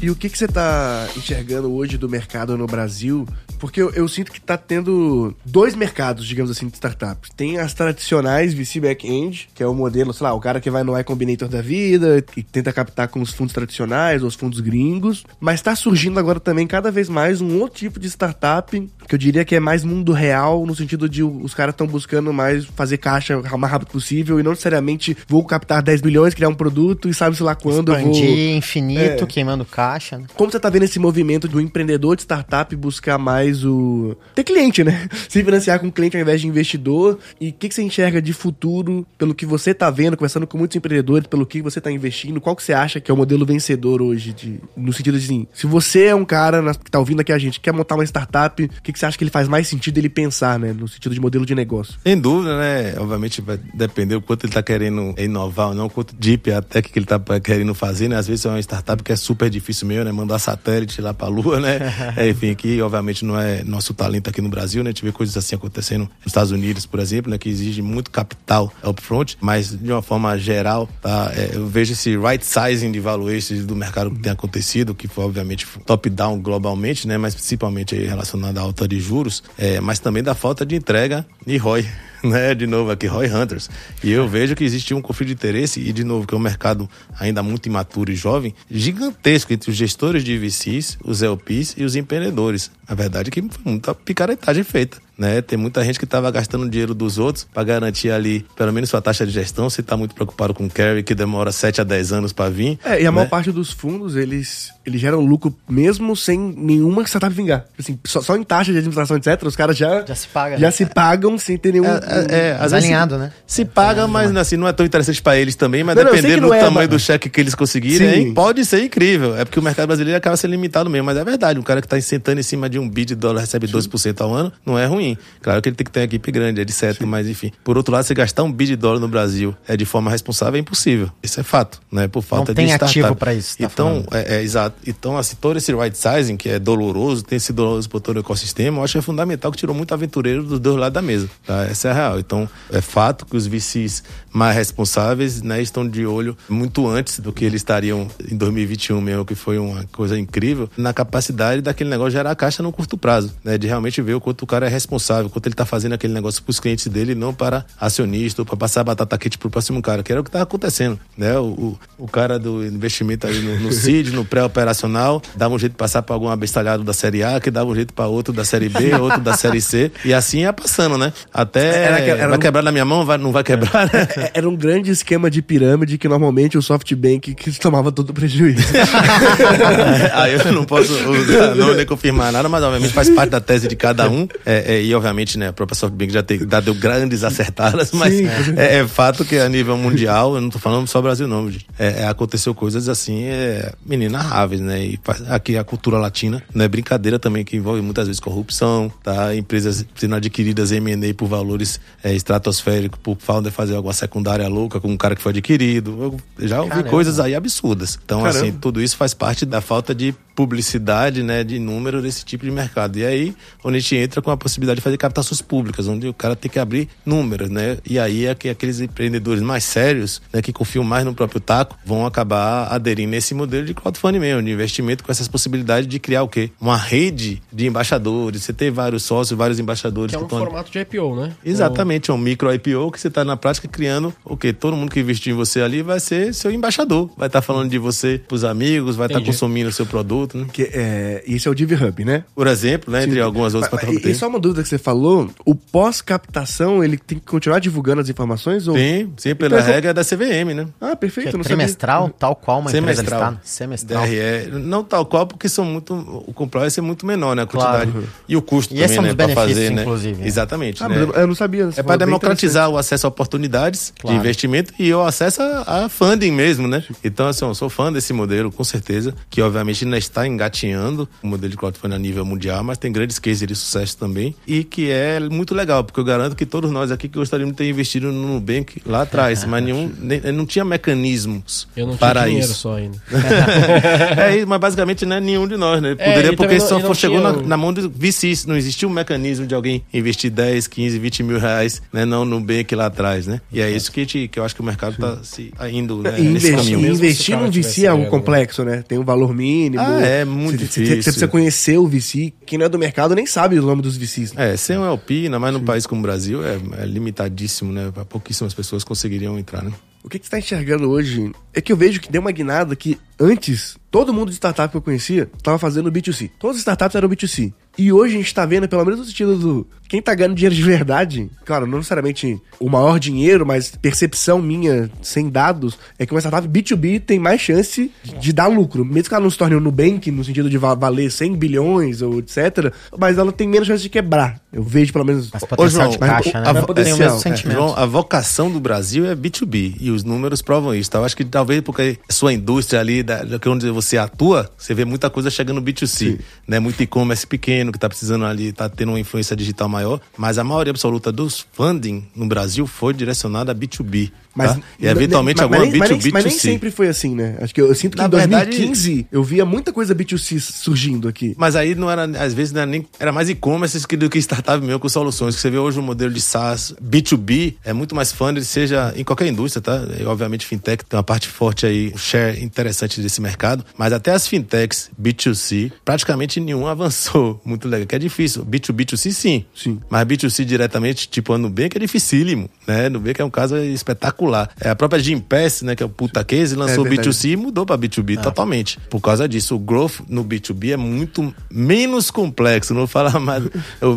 [0.00, 3.26] E o que, que você está enxergando hoje do mercado no Brasil?
[3.58, 7.30] Porque eu, eu, sinto que está tendo dois mercados, digamos assim, de startups.
[7.34, 10.82] Tem as tradicionais VC Backend, que é o modelo, sei lá, o cara que vai
[10.84, 14.60] no Y Combinator da vida e tenta captar com os fundos tradicionais ou os fundos
[14.60, 15.24] gringos.
[15.40, 18.78] Mas está surgindo agora também cada vez mais um outro tipo de startup
[19.08, 22.32] que eu diria que é mais mundo real, no sentido de os caras estão buscando
[22.32, 26.48] mais fazer caixa o mais rápido possível e não necessariamente vou captar 10 milhões, criar
[26.48, 28.56] um produto e sabe-se lá quando Expandir eu vou...
[28.56, 29.26] infinito, é.
[29.26, 29.85] queimando caixa.
[30.18, 30.26] Né?
[30.34, 34.16] Como você tá vendo esse movimento do empreendedor de startup buscar mais o...
[34.34, 35.08] ter cliente, né?
[35.28, 38.32] Se financiar com cliente ao invés de investidor e o que, que você enxerga de
[38.32, 42.40] futuro pelo que você tá vendo, conversando com muitos empreendedores, pelo que você tá investindo,
[42.40, 45.46] qual que você acha que é o modelo vencedor hoje, de, no sentido de assim,
[45.52, 48.62] se você é um cara que tá ouvindo aqui a gente, quer montar uma startup,
[48.62, 50.72] o que, que você acha que ele faz mais sentido ele pensar, né?
[50.72, 51.94] No sentido de modelo de negócio.
[52.02, 52.94] Sem dúvida, né?
[52.98, 56.98] Obviamente vai depender o quanto ele tá querendo inovar ou não, quanto deep até que
[56.98, 58.16] ele tá querendo fazer, né?
[58.16, 60.12] Às vezes é uma startup que é super difícil mesmo, né?
[60.12, 61.78] Mandar satélite lá pra lua, né?
[62.16, 64.90] é, enfim, aqui obviamente não é nosso talento aqui no Brasil, né?
[64.90, 67.38] A gente vê coisas assim acontecendo nos Estados Unidos, por exemplo, né?
[67.38, 71.32] Que exige muito capital upfront, mas de uma forma geral, tá?
[71.34, 75.24] É, eu vejo esse right sizing de valuations do mercado que tem acontecido, que foi
[75.24, 77.18] obviamente top-down globalmente, né?
[77.18, 81.56] Mas principalmente relacionado à alta de juros é, mas também da falta de entrega de
[81.56, 81.86] ROI.
[82.36, 83.70] Né, de novo aqui, Roy Hunters.
[84.02, 86.40] E eu vejo que existe um conflito de interesse, e de novo, que é um
[86.40, 91.84] mercado ainda muito imaturo e jovem, gigantesco entre os gestores de VCs, os LPs e
[91.84, 92.70] os empreendedores.
[92.86, 95.40] A verdade é que foi muita picaretagem feita né?
[95.40, 99.00] Tem muita gente que estava gastando dinheiro dos outros para garantir ali, pelo menos sua
[99.00, 99.68] taxa de gestão.
[99.70, 102.78] Você está muito preocupado com o carry, que demora 7 a 10 anos para vir.
[102.84, 103.10] É, e a né?
[103.10, 107.64] maior parte dos fundos, eles, eles geram lucro mesmo sem nenhuma startup vingar.
[107.78, 110.58] Assim, só, só em taxa de administração, etc., os caras já, já se pagam.
[110.58, 111.86] Já se pagam sem ter nenhum.
[111.86, 113.32] É, é, é alinhado, se, né?
[113.46, 116.54] Se paga, mas assim, não é tão interessante para eles também, mas não, dependendo do
[116.54, 119.36] é, tamanho do cheque que eles conseguirem, hein, pode ser incrível.
[119.36, 121.58] É porque o mercado brasileiro acaba sendo limitado mesmo, mas é verdade.
[121.58, 123.74] Um cara que está sentando em cima de um bid de dólar recebe Sim.
[123.74, 125.05] 12% ao ano, não é ruim.
[125.42, 126.94] Claro que ele tem que ter uma equipe grande, etc.
[126.94, 127.04] Sim.
[127.04, 127.52] Mas enfim.
[127.62, 130.56] Por outro lado, você gastar um bi de dólar no Brasil é de forma responsável
[130.56, 131.10] é impossível.
[131.22, 132.08] Isso é fato, né?
[132.08, 132.98] Por falta Não tem de startup.
[132.98, 133.58] ativo para isso.
[133.58, 134.76] Tá então, é, é, exato.
[134.86, 138.20] Então, assim, todo esse right sizing, que é doloroso, tem sido doloroso para todo o
[138.20, 141.28] ecossistema, eu acho que é fundamental que tirou muito aventureiro dos dois lados da mesa.
[141.46, 141.64] Tá?
[141.64, 142.18] Essa é a real.
[142.18, 144.02] Então, é fato que os VCs
[144.32, 149.24] mais responsáveis né, estão de olho muito antes do que eles estariam em 2021 mesmo,
[149.24, 153.58] que foi uma coisa incrível, na capacidade daquele negócio gerar caixa no curto prazo, né?
[153.58, 154.86] De realmente ver o quanto o cara é responsável,
[155.30, 158.56] quanto ele está fazendo aquele negócio para os clientes dele, não para acionista ou para
[158.56, 160.98] passar a batata quente para o próximo cara, que era o que estava acontecendo.
[161.16, 161.36] Né?
[161.38, 165.72] O, o, o, cara do investimento aí no, no CID, no pré-operacional, dava um jeito
[165.72, 168.44] de passar para algum abestalhado da Série A, que dava um jeito para outro da
[168.44, 171.12] Série B, outro da Série C, e assim ia passando, né?
[171.32, 172.40] Até era, era vai um...
[172.40, 174.08] quebrar na minha mão, vai, não vai quebrar, né?
[174.34, 178.66] Era um grande esquema de pirâmide que normalmente o SoftBank que tomava todo o prejuízo.
[180.12, 183.68] aí eu não posso usar, não nem confirmar nada, mas obviamente faz parte da tese
[183.68, 187.24] de cada um, é, é, e obviamente, né, a própria SoftBank já tem dado grandes
[187.24, 188.14] acertadas, mas
[188.56, 192.02] é, é, fato que a nível mundial, eu não tô falando só Brasil não, é,
[192.02, 194.84] é, aconteceu coisas assim, é, inenarráveis, né?
[194.84, 199.34] E aqui a cultura latina não é brincadeira também, que envolve muitas vezes corrupção, tá?
[199.34, 204.88] Empresas sendo adquiridas M&A por valores é, estratosféricos, por founder fazer alguma secundária louca com
[204.88, 206.18] um cara que foi adquirido.
[206.38, 206.90] Eu já ouvi Caramba.
[206.90, 207.98] coisas aí absurdas.
[208.04, 208.48] Então, assim, Caramba.
[208.48, 212.50] assim, tudo isso faz parte da falta de publicidade, né, de número desse tipo de
[212.50, 212.98] mercado.
[212.98, 213.34] E aí,
[213.64, 216.50] onde a gente entra com a possibilidade de fazer captações públicas, onde o cara tem
[216.50, 217.78] que abrir números, né?
[217.84, 221.76] E aí é que aqueles empreendedores mais sérios, né, que confiam mais no próprio taco,
[221.84, 226.22] vão acabar aderindo nesse modelo de crowdfunding mesmo, de investimento com essas possibilidades de criar
[226.22, 226.50] o quê?
[226.60, 228.42] Uma rede de embaixadores.
[228.42, 230.14] Você tem vários sócios, vários embaixadores.
[230.14, 231.32] Que é um que formato de IPO, né?
[231.44, 234.52] Exatamente, é um micro IPO que você está na prática criando o quê?
[234.52, 237.10] Todo mundo que investiu em você ali vai ser seu embaixador.
[237.16, 240.36] Vai estar tá falando de você pros amigos, vai estar tá consumindo o seu produto
[240.36, 240.46] né?
[240.52, 242.24] Que, é, isso é o Div Hub, né?
[242.34, 243.04] Por exemplo, né?
[243.04, 244.04] Entre algumas outras plataformas.
[244.04, 248.08] E só uma dúvida que você falou, o pós-captação, ele tem que continuar divulgando as
[248.08, 248.68] informações?
[248.68, 248.74] Ou...
[248.74, 250.66] Tem, sim, pela Então, regra da CVM, né?
[250.80, 252.14] Ah, perfeito, Que é trimestral, sabia.
[252.18, 253.20] tal qual uma empresa Semestral.
[253.20, 253.40] listada.
[253.44, 254.06] Semestral.
[254.06, 255.94] DRE, não tal qual, porque são muito.
[256.26, 257.42] O compliance é muito menor, né?
[257.42, 257.90] A quantidade.
[257.90, 258.08] Claro.
[258.28, 259.14] E o custo E também, é né?
[259.14, 259.82] benefícios, fazer, né?
[259.82, 260.26] inclusive, né?
[260.26, 260.82] Exatamente.
[260.84, 260.96] Ah, né?
[261.14, 261.68] eu- não sabia.
[261.76, 264.14] É para democratizar o acesso a oportunidades Claro.
[264.16, 266.84] de investimento e o acesso a, a funding mesmo, né?
[267.02, 271.26] Então, assim, eu sou fã desse modelo, com certeza, que obviamente ainda está engatinhando o
[271.26, 274.90] modelo de crowdfunding a nível mundial, mas tem grandes cases de sucesso também e que
[274.90, 278.12] é muito legal, porque eu garanto que todos nós aqui que gostaríamos de ter investido
[278.12, 282.46] no Nubank lá atrás, mas nenhum, nem- não tinha mecanismos Eu não tinha para dinheiro
[282.46, 282.54] isso.
[282.54, 282.96] só ainda.
[284.18, 285.92] é, isso, mas basicamente não é nenhum de nós, né?
[285.98, 288.46] É, Poderia, e porque só não- e for- chegou tinha na, na mão de VCs,
[288.46, 292.04] não existia um mecanismo de alguém investir 10, 15, 20 mil reais, né?
[292.04, 293.40] Não no Nubank lá atrás, né?
[293.52, 296.14] E é isso que, te- que eu acho que o mercado está se indo né,
[296.18, 296.94] E nesse investir, caminho.
[296.94, 298.10] Investir o cara num tivesse VC é algo né?
[298.10, 298.84] complexo, né?
[298.86, 299.82] Tem um valor mínimo.
[299.82, 300.86] Ah, é muito você- difícil.
[300.96, 302.32] Você precisa conhecer o VC.
[302.44, 304.32] Quem não é do mercado nem sabe o nome dos VCs.
[304.36, 307.90] É, ser um LP, ainda mais num país como o Brasil, é, é limitadíssimo, né?
[308.08, 309.72] Pouquíssimas pessoas conseguiriam entrar, né?
[310.04, 312.76] O que, que você está enxergando hoje é que eu vejo que deu uma guinada
[312.76, 316.30] que antes todo mundo de startup que eu conhecia estava fazendo B2C.
[316.38, 317.52] Todas as startups eram B2C.
[317.78, 320.54] E hoje a gente está vendo, pelo menos no sentido do quem tá ganhando dinheiro
[320.54, 326.12] de verdade, claro, não necessariamente o maior dinheiro, mas percepção minha, sem dados, é que
[326.12, 328.84] uma startup B2B tem mais chance de dar lucro.
[328.84, 332.02] Mesmo que ela não se torne um Nubank, no sentido de va- valer 100 bilhões
[332.02, 334.40] ou etc., mas ela tem menos chance de quebrar.
[334.52, 335.30] Eu vejo, pelo menos...
[335.32, 336.48] Mas Ô, potencial João, de caixa, né?
[336.48, 337.56] a o mesmo sentimento.
[337.56, 340.90] João, a vocação do Brasil é B2B e os números provam isso.
[340.90, 340.98] Tá?
[340.98, 344.84] Eu acho que talvez porque a sua indústria ali, da, onde você atua, você vê
[344.84, 346.18] muita coisa chegando no B2C.
[346.48, 346.58] Né?
[346.58, 350.44] Muito e-commerce pequeno que está precisando ali, está tendo uma influência digital maior, mas a
[350.44, 354.12] maioria absoluta dos funding no Brasil foi direcionada a B2B.
[354.36, 354.60] Mas, tá?
[354.78, 356.02] E eventualmente mas, alguma mas, nem- mas, B2B2C.
[356.04, 357.36] nem, mas nem sempre foi assim, né?
[357.40, 360.38] Acho que eu, eu sinto que Na em verdade- 2015 eu via muita coisa B2C
[360.40, 361.34] surgindo aqui.
[361.38, 364.62] Mas aí não era, às vezes não era nem era mais e-commerce do que startup
[364.64, 365.34] mesmo com soluções.
[365.34, 369.04] Que você vê hoje o modelo de SaaS B2B é muito mais funded, seja em
[369.04, 369.82] qualquer indústria, tá?
[369.98, 374.12] E, obviamente fintech tem uma parte forte aí, um share interessante desse mercado, mas até
[374.12, 378.44] as fintechs B2C, praticamente nenhum avançou muito legal, que é difícil.
[378.44, 379.44] B2B2C sim.
[379.54, 379.80] Sim.
[379.88, 382.88] Mas B2C diretamente, tipo a Nubank, é dificílimo, né?
[382.88, 384.25] Nubank é um caso espetacular.
[384.60, 387.08] É, a própria Gimpass, né, que é o puta case, lançou É verdade.
[387.08, 388.78] B2C e mudou para B2B totalmente.
[388.90, 393.44] Por causa disso, o growth no B2B é muito menos complexo, não vou falar mais.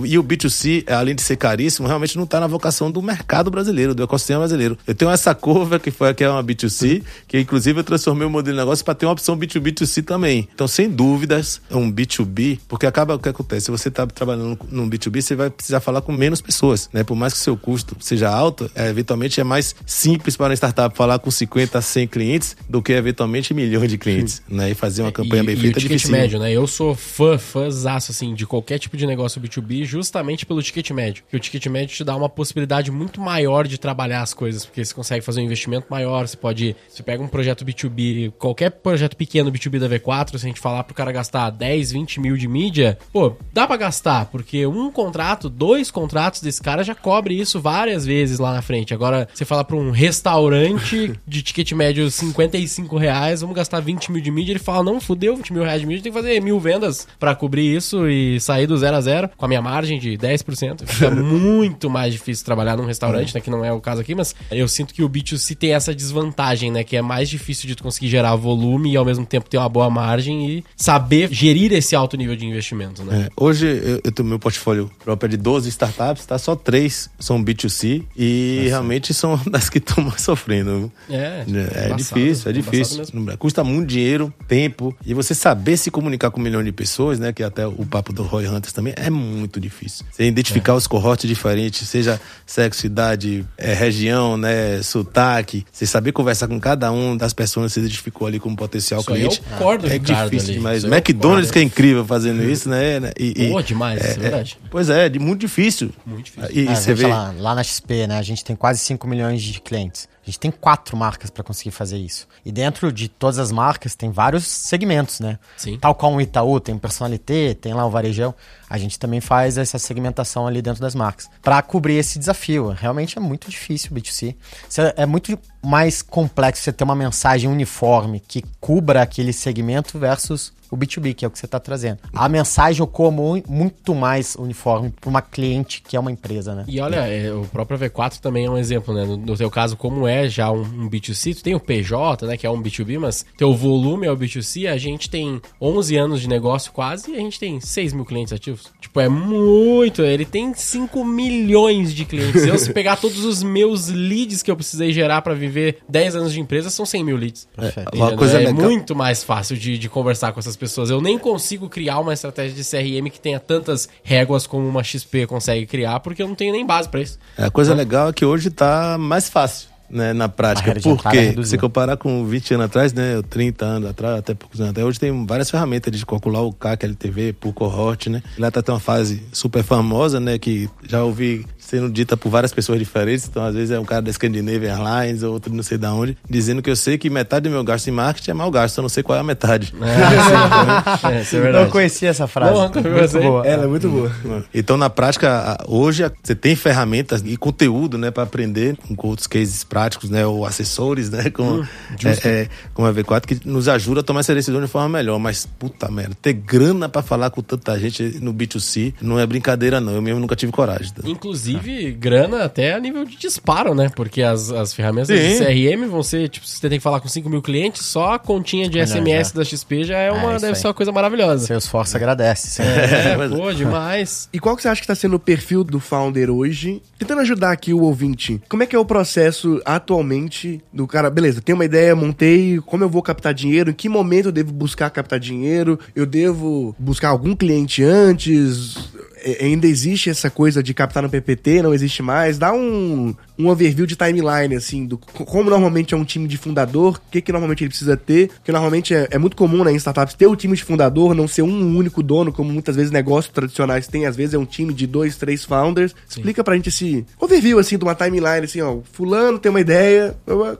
[0.05, 3.95] E o B2C, além de ser caríssimo, realmente não está na vocação do mercado brasileiro,
[3.95, 4.77] do ecossistema brasileiro.
[4.85, 8.29] Eu tenho essa curva que foi que é uma B2C, que inclusive eu transformei o
[8.29, 10.47] modelo de negócio para ter uma opção B2B2C também.
[10.53, 14.57] Então, sem dúvidas, é um B2B, porque acaba o que acontece, se você está trabalhando
[14.69, 17.03] num B2B, você vai precisar falar com menos pessoas, né?
[17.03, 20.53] Por mais que o seu custo seja alto, é, eventualmente é mais simples para uma
[20.55, 24.71] startup falar com 50, 100 clientes do que eventualmente milhões de clientes, né?
[24.71, 26.17] E fazer uma campanha e, bem e feita é ticket difícil.
[26.17, 26.51] médio, né?
[26.51, 31.23] Eu sou fã, fãzaço, assim, de qualquer tipo de negócio B2B, justamente pelo ticket médio.
[31.23, 34.83] Porque o ticket médio te dá uma possibilidade muito maior de trabalhar as coisas, porque
[34.83, 36.75] você consegue fazer um investimento maior, você pode...
[36.89, 40.83] Você pega um projeto B2B, qualquer projeto pequeno B2B da V4, se a gente falar
[40.83, 45.49] pro cara gastar 10, 20 mil de mídia, pô, dá pra gastar, porque um contrato,
[45.49, 48.93] dois contratos desse cara já cobre isso várias vezes lá na frente.
[48.93, 54.21] Agora, você fala pra um restaurante de ticket médio 55 reais, vamos gastar 20 mil
[54.21, 56.59] de mídia, ele fala, não, fudeu, 20 mil reais de mídia, tem que fazer mil
[56.59, 60.17] vendas pra cobrir isso e sair do zero a zero com a minha margem de
[60.17, 60.85] 10%.
[60.85, 64.33] Fica muito mais difícil trabalhar num restaurante, né, que não é o caso aqui, mas
[64.49, 67.83] eu sinto que o B2C tem essa desvantagem, né, que é mais difícil de tu
[67.83, 71.95] conseguir gerar volume e ao mesmo tempo ter uma boa margem e saber gerir esse
[71.95, 73.27] alto nível de investimento, né?
[73.27, 76.37] É, hoje eu, eu tenho meu portfólio próprio é de 12 startups, tá?
[76.37, 80.91] Só três são B2C e realmente são das que estão mais sofrendo.
[81.09, 81.43] É, É,
[81.87, 83.03] embaçado, difícil, é difícil.
[83.37, 84.95] Custa muito dinheiro, tempo.
[85.05, 87.33] E você saber se comunicar com um milhão de pessoas, né?
[87.33, 90.05] Que até o papo do Roy Hunters também é muito difícil.
[90.11, 94.81] Você identificar os cohortes diferentes, seja sexo, idade, é, região, né?
[94.83, 95.65] Sotaque.
[95.71, 99.09] Você saber conversar com cada um das pessoas que você identificou ali como potencial Isso
[99.11, 99.41] cliente.
[99.51, 100.57] é o core do é Ricardo difícil ali.
[100.57, 100.77] demais.
[100.79, 102.99] Isso é o McDonald's que é incrível fazendo isso, né?
[103.19, 104.57] E, e- Boa demais, é verdade.
[104.69, 105.91] Pois é, de muito difícil.
[106.05, 106.49] Muito difícil.
[106.51, 107.03] E, e É, você vê.
[107.03, 109.78] falar, lá na XP, né, a gente tem quase 5 milhões de clientes.
[109.87, 112.27] A gente tem quatro marcas para conseguir fazer isso.
[112.45, 115.39] E dentro de todas as marcas tem vários segmentos, né?
[115.57, 115.77] Sim.
[115.79, 118.35] Tal qual o Itaú tem personalité, tem lá o varejão.
[118.69, 122.69] A gente também faz essa segmentação ali dentro das marcas para cobrir esse desafio.
[122.69, 124.35] Realmente é muito difícil o B2C.
[124.67, 130.53] Você- É muito mais complexo você ter uma mensagem uniforme que cubra aquele segmento versus
[130.71, 131.97] o B2B, que é o que você está trazendo.
[132.13, 136.63] A mensagem mu- muito mais uniforme para uma cliente que é uma empresa, né?
[136.67, 139.03] E olha, é, o próprio V4 também é um exemplo, né?
[139.03, 142.25] No, no teu caso, como é é já um, um B2C, tu tem o PJ,
[142.27, 145.95] né, que é um B2B, mas teu volume é o B2C, a gente tem 11
[145.97, 148.67] anos de negócio quase e a gente tem 6 mil clientes ativos.
[148.79, 152.43] Tipo, é muito, ele tem 5 milhões de clientes.
[152.45, 155.48] Eu, se pegar todos os meus leads que eu precisei gerar para viver
[155.87, 157.47] 10 anos de empresa, são 100 mil leads.
[157.55, 157.95] Perfeito.
[157.95, 160.89] Uma coisa é legal- muito mais fácil de, de conversar com essas pessoas.
[160.89, 165.25] Eu nem consigo criar uma estratégia de CRM que tenha tantas réguas como uma XP
[165.27, 167.17] consegue criar, porque eu não tenho nem base pra isso.
[167.37, 169.69] É, A coisa legal é que hoje tá mais fácil.
[169.91, 171.43] Né, na prática, porque reduziu.
[171.49, 174.87] se comparar com 20 anos atrás, né, ou 30 anos atrás, até poucos anos atrás,
[174.87, 178.21] hoje tem várias ferramentas de calcular o CAC, LTV, por cohort, né?
[178.37, 182.51] Lá tá até uma fase super famosa, né, que já ouvi sendo dita por várias
[182.53, 185.77] pessoas diferentes, então às vezes é um cara da Scandinavian Airlines, ou outro não sei
[185.77, 188.49] da onde, dizendo que eu sei que metade do meu gasto em marketing é mau
[188.49, 189.73] gasto, eu não sei qual é a metade.
[189.81, 191.65] É, isso é verdade.
[191.65, 192.53] Não conhecia essa frase.
[192.81, 193.45] Vi Muito boa.
[193.45, 194.11] Ela é muito boa.
[194.53, 199.63] Então, na prática, hoje você tem ferramentas e conteúdo, né, para aprender com outros cases
[199.63, 201.67] práticos, né, ou assessores, né, como,
[202.03, 205.19] é, é, como a V4, que nos ajuda a tomar essa decisão de forma melhor.
[205.19, 209.79] Mas, puta merda, ter grana para falar com tanta gente no B2C não é brincadeira,
[209.79, 209.93] não.
[209.93, 210.91] Eu mesmo nunca tive coragem.
[210.91, 211.01] tá?
[211.05, 211.58] Inclusive,
[211.97, 213.89] grana até a nível de disparo, né?
[213.95, 215.15] Porque as, as ferramentas Sim.
[215.15, 218.13] de CRM vão ser, tipo, se você tem que falar com 5 mil clientes, só
[218.13, 220.61] a continha de SMS da XP já é uma, isso deve aí.
[220.61, 221.47] ser uma coisa maravilhosa.
[221.47, 222.47] Salesforce agradece.
[222.49, 222.63] sim.
[222.63, 224.29] É, mas- pô, demais.
[224.31, 226.81] E qual que você acha que está sendo o perfil do founder hoje?
[226.97, 228.41] Tentando ajudar aqui o ouvinte.
[228.49, 231.09] Como é que é o processo atualmente do cara?
[231.09, 233.71] Beleza, tenho uma ideia, montei, como eu vou captar dinheiro?
[233.71, 235.79] Em que momento eu devo buscar captar dinheiro?
[235.95, 238.75] Eu devo buscar algum cliente antes?
[239.23, 241.61] É, Ainda existe essa coisa de captar no PPT?
[241.61, 242.37] Não existe mais?
[242.37, 246.37] Dá um, um overview de timeline, assim, do co- como normalmente é um time de
[246.37, 248.29] fundador, o que, que normalmente ele precisa ter.
[248.29, 251.27] Porque normalmente é, é muito comum né, em startups ter o time de fundador, não
[251.27, 254.05] ser um único dono, como muitas vezes negócios tradicionais têm.
[254.05, 255.95] Às vezes é um time de dois, três founders.
[256.07, 258.79] Explica pra gente esse overview, assim, de uma timeline, assim, ó.
[258.91, 260.15] Fulano tem uma ideia,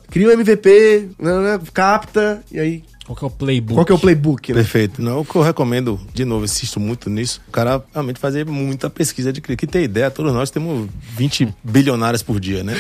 [0.10, 2.84] cria um MVP, né, né, capta, e aí.
[3.10, 3.74] Qual que é o playbook?
[3.74, 4.60] Qual que é o playbook, né?
[4.60, 5.02] Perfeito.
[5.02, 8.88] Não, o que eu recomendo, de novo, insisto muito nisso, o cara realmente fazer muita
[8.88, 9.60] pesquisa de cliente.
[9.60, 10.88] Que tem ideia, todos nós temos
[11.18, 12.76] 20 bilionários por dia, né?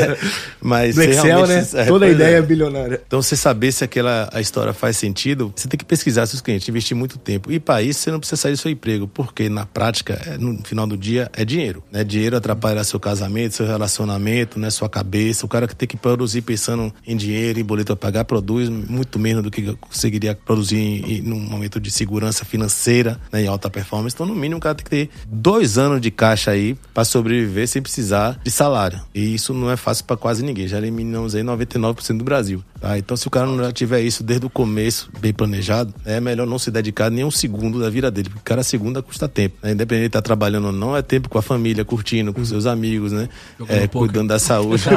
[0.62, 1.66] Mas Do Excel, né?
[1.74, 2.38] é, Toda ideia é.
[2.38, 3.02] é bilionária.
[3.06, 6.66] Então, você saber se aquela a história faz sentido, você tem que pesquisar seus clientes,
[6.66, 7.52] investir muito tempo.
[7.52, 10.56] E para isso, você não precisa sair do seu emprego, porque na prática, é, no
[10.64, 11.82] final do dia, é dinheiro.
[11.92, 12.02] Né?
[12.02, 14.70] Dinheiro atrapalha seu casamento, seu relacionamento, né?
[14.70, 15.44] sua cabeça.
[15.44, 19.18] O cara que tem que produzir pensando em dinheiro, em boleto a pagar, produz muito
[19.18, 23.42] menos do que conseguiria produzir em, em, num momento de segurança financeira, né?
[23.42, 24.14] em alta performance.
[24.14, 27.66] Então, no mínimo, o cara tem que ter dois anos de caixa aí para sobreviver
[27.66, 29.00] sem precisar de salário.
[29.14, 30.68] E isso não é fácil para quase ninguém.
[30.68, 32.62] Já eliminamos aí 99% do Brasil.
[32.80, 32.98] Tá?
[32.98, 36.58] Então, se o cara não tiver isso desde o começo, bem planejado, é melhor não
[36.58, 39.56] se dedicar nem um segundo da vida dele, porque cada segunda custa tempo.
[39.62, 39.72] Né?
[39.72, 43.12] Independente de estar trabalhando ou não, é tempo com a família, curtindo, com seus amigos,
[43.12, 43.28] né?
[43.68, 44.84] É, cuidando da saúde.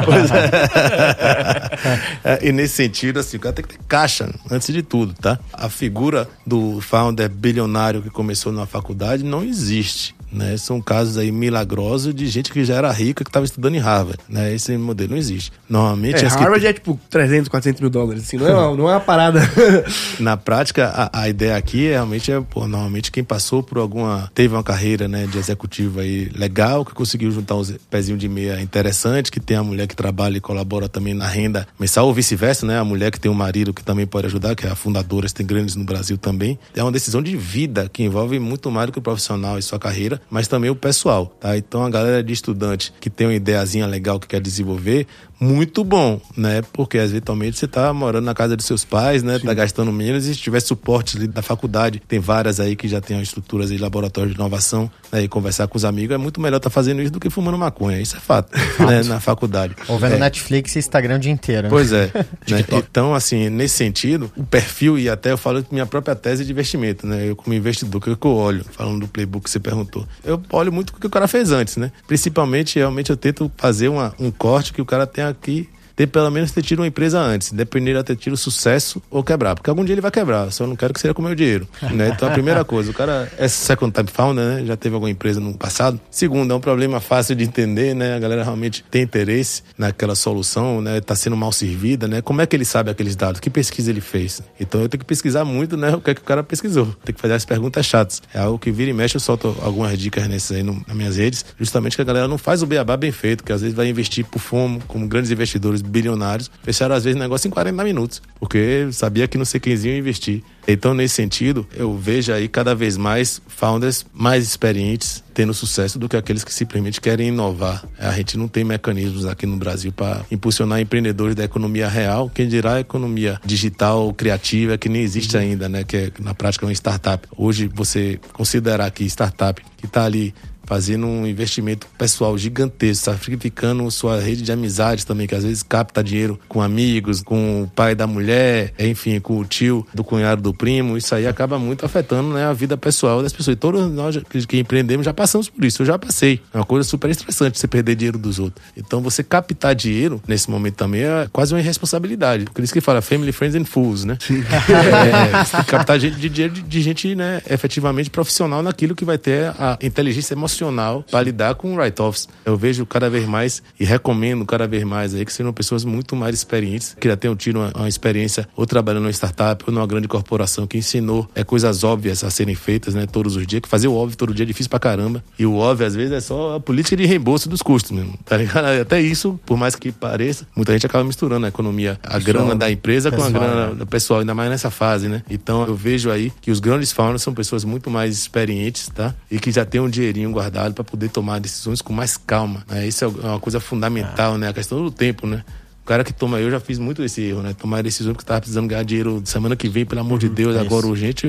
[1.80, 2.20] É.
[2.22, 5.38] É, e nesse sentido, assim, o cara tem que ter caixa, antes de tudo, tá?
[5.54, 10.14] A figura do founder bilionário que começou na faculdade não existe.
[10.32, 10.56] Né?
[10.56, 14.18] São casos aí milagrosos de gente que já era rica, que estava estudando em Harvard.
[14.28, 14.54] Né?
[14.54, 15.52] Esse modelo não existe.
[15.68, 18.76] Normalmente É, as que- Harvard é tipo 300, 400 mil dólares, assim, não é uma,
[18.76, 19.40] não é uma parada.
[20.18, 24.30] na prática, a, a ideia aqui é, realmente é, pô, normalmente quem passou por alguma.
[24.34, 28.60] teve uma carreira né, de executivo aí legal, que conseguiu juntar uns pezinhos de meia
[28.60, 32.66] interessante, que tem a mulher que trabalha e colabora também na renda mensal, ou vice-versa,
[32.66, 32.78] né?
[32.78, 35.46] A mulher que tem um marido que também pode ajudar, que é a fundadora, tem
[35.46, 36.58] grandes no Brasil também.
[36.74, 39.78] É uma decisão de vida que envolve muito mais do que o profissional e sua
[39.78, 41.56] carreira, mas também o pessoal, tá?
[41.56, 45.06] Então a galera de estudante que tem uma ideiazinha legal que quer desenvolver,
[45.40, 46.62] muito bom, né?
[46.72, 49.38] Porque eventualmente você tá morando na casa dos seus pais, né?
[49.38, 53.00] Tá gastando menos e se tiver suporte ali da faculdade, tem várias aí que já
[53.00, 55.22] tem estruturas de laboratório de inovação, né?
[55.22, 57.98] E conversar com os amigos é muito melhor tá fazendo isso do que fumando maconha,
[57.98, 59.02] isso é fato, né?
[59.04, 59.74] Na faculdade.
[59.88, 60.18] Ou vendo É.
[60.18, 61.62] Netflix e Instagram o dia inteiro.
[61.64, 61.68] né?
[61.70, 62.10] Pois é.
[62.48, 62.64] né?
[62.72, 67.06] Então, assim, nesse sentido, o perfil, e até eu falo minha própria tese de investimento,
[67.06, 67.30] né?
[67.30, 70.90] Eu, como investidor, que eu olho, falando do playbook que você perguntou, eu olho muito
[70.90, 71.90] o que o cara fez antes, né?
[72.06, 75.68] Principalmente, realmente, eu tento fazer uma, um corte que o cara tenha aqui.
[76.00, 79.54] Ter pelo menos ter tido uma empresa antes, independente de ter tido sucesso ou quebrar.
[79.54, 81.68] Porque algum dia ele vai quebrar, só não quero que seja com o meu dinheiro.
[81.92, 82.08] Né?
[82.08, 84.64] Então a primeira coisa, o cara é second time founder, né?
[84.64, 86.00] Já teve alguma empresa no passado.
[86.10, 88.14] Segundo, é um problema fácil de entender, né?
[88.14, 91.02] A galera realmente tem interesse naquela solução, né?
[91.02, 92.22] Tá sendo mal servida, né?
[92.22, 93.38] Como é que ele sabe aqueles dados?
[93.38, 94.40] Que pesquisa ele fez?
[94.58, 95.94] Então eu tenho que pesquisar muito, né?
[95.94, 96.86] O que é que o cara pesquisou.
[97.04, 98.22] Tem que fazer as perguntas chatas.
[98.32, 101.16] É algo que vira e mexe, eu solto algumas dicas nessas aí no, nas minhas
[101.18, 103.86] redes, justamente que a galera não faz o beabá bem feito, que às vezes vai
[103.86, 108.88] investir por fumo, como grandes investidores bilionários, fecharam às vezes negócio em 40 minutos, porque
[108.92, 110.42] sabia que não sei quem ia investir.
[110.66, 116.08] Então, nesse sentido, eu vejo aí cada vez mais founders mais experientes tendo sucesso do
[116.08, 117.84] que aqueles que simplesmente querem inovar.
[117.98, 122.46] A gente não tem mecanismos aqui no Brasil para impulsionar empreendedores da economia real, quem
[122.46, 125.82] dirá a economia digital criativa que nem existe ainda, né?
[125.82, 127.26] Que é, na prática é uma startup.
[127.36, 130.34] Hoje você considerar que startup que está ali
[130.70, 136.02] fazendo um investimento pessoal gigantesco, sacrificando sua rede de amizades também, que às vezes capta
[136.02, 140.54] dinheiro com amigos, com o pai da mulher, enfim, com o tio do cunhado do
[140.54, 140.96] primo.
[140.96, 143.56] Isso aí acaba muito afetando né, a vida pessoal das pessoas.
[143.56, 144.16] E todos nós
[144.46, 145.82] que empreendemos já passamos por isso.
[145.82, 146.40] Eu já passei.
[146.54, 148.64] É uma coisa super estressante você perder dinheiro dos outros.
[148.76, 152.44] Então, você captar dinheiro nesse momento também é quase uma irresponsabilidade.
[152.44, 154.16] Por isso que fala family, friends and fools, né?
[154.30, 159.18] é, você tem que captar dinheiro de, de gente né, efetivamente profissional naquilo que vai
[159.18, 162.28] ter a inteligência emocional profissional para lidar com write-offs.
[162.44, 166.14] Eu vejo cada vez mais e recomendo cada vez mais aí que sejam pessoas muito
[166.14, 169.86] mais experientes, que já tenham tido uma, uma experiência ou trabalhando em startup ou numa
[169.86, 173.68] grande corporação que ensinou é, coisas óbvias a serem feitas né, todos os dias, que
[173.68, 175.24] fazer o óbvio todo dia é difícil pra caramba.
[175.38, 178.18] E o óbvio, às vezes, é só a política de reembolso dos custos mesmo.
[178.24, 178.66] Tá ligado?
[178.80, 182.70] Até isso, por mais que pareça, muita gente acaba misturando a economia, a grana da
[182.70, 183.74] empresa pessoal, com a grana né?
[183.74, 185.22] do pessoal, ainda mais nessa fase, né?
[185.30, 189.14] Então eu vejo aí que os grandes founders são pessoas muito mais experientes, tá?
[189.30, 192.64] E que já têm um dinheirinho guardado para poder tomar decisões com mais calma.
[192.68, 192.86] Né?
[192.86, 194.48] Isso é uma coisa fundamental, né?
[194.48, 195.44] A questão do tempo, né?
[195.82, 197.54] O cara que toma, eu já fiz muito esse erro, né?
[197.58, 200.56] Tomar decisões porque tava precisando ganhar dinheiro semana que vem, pelo amor de uhum, Deus,
[200.56, 201.26] é agora urgente,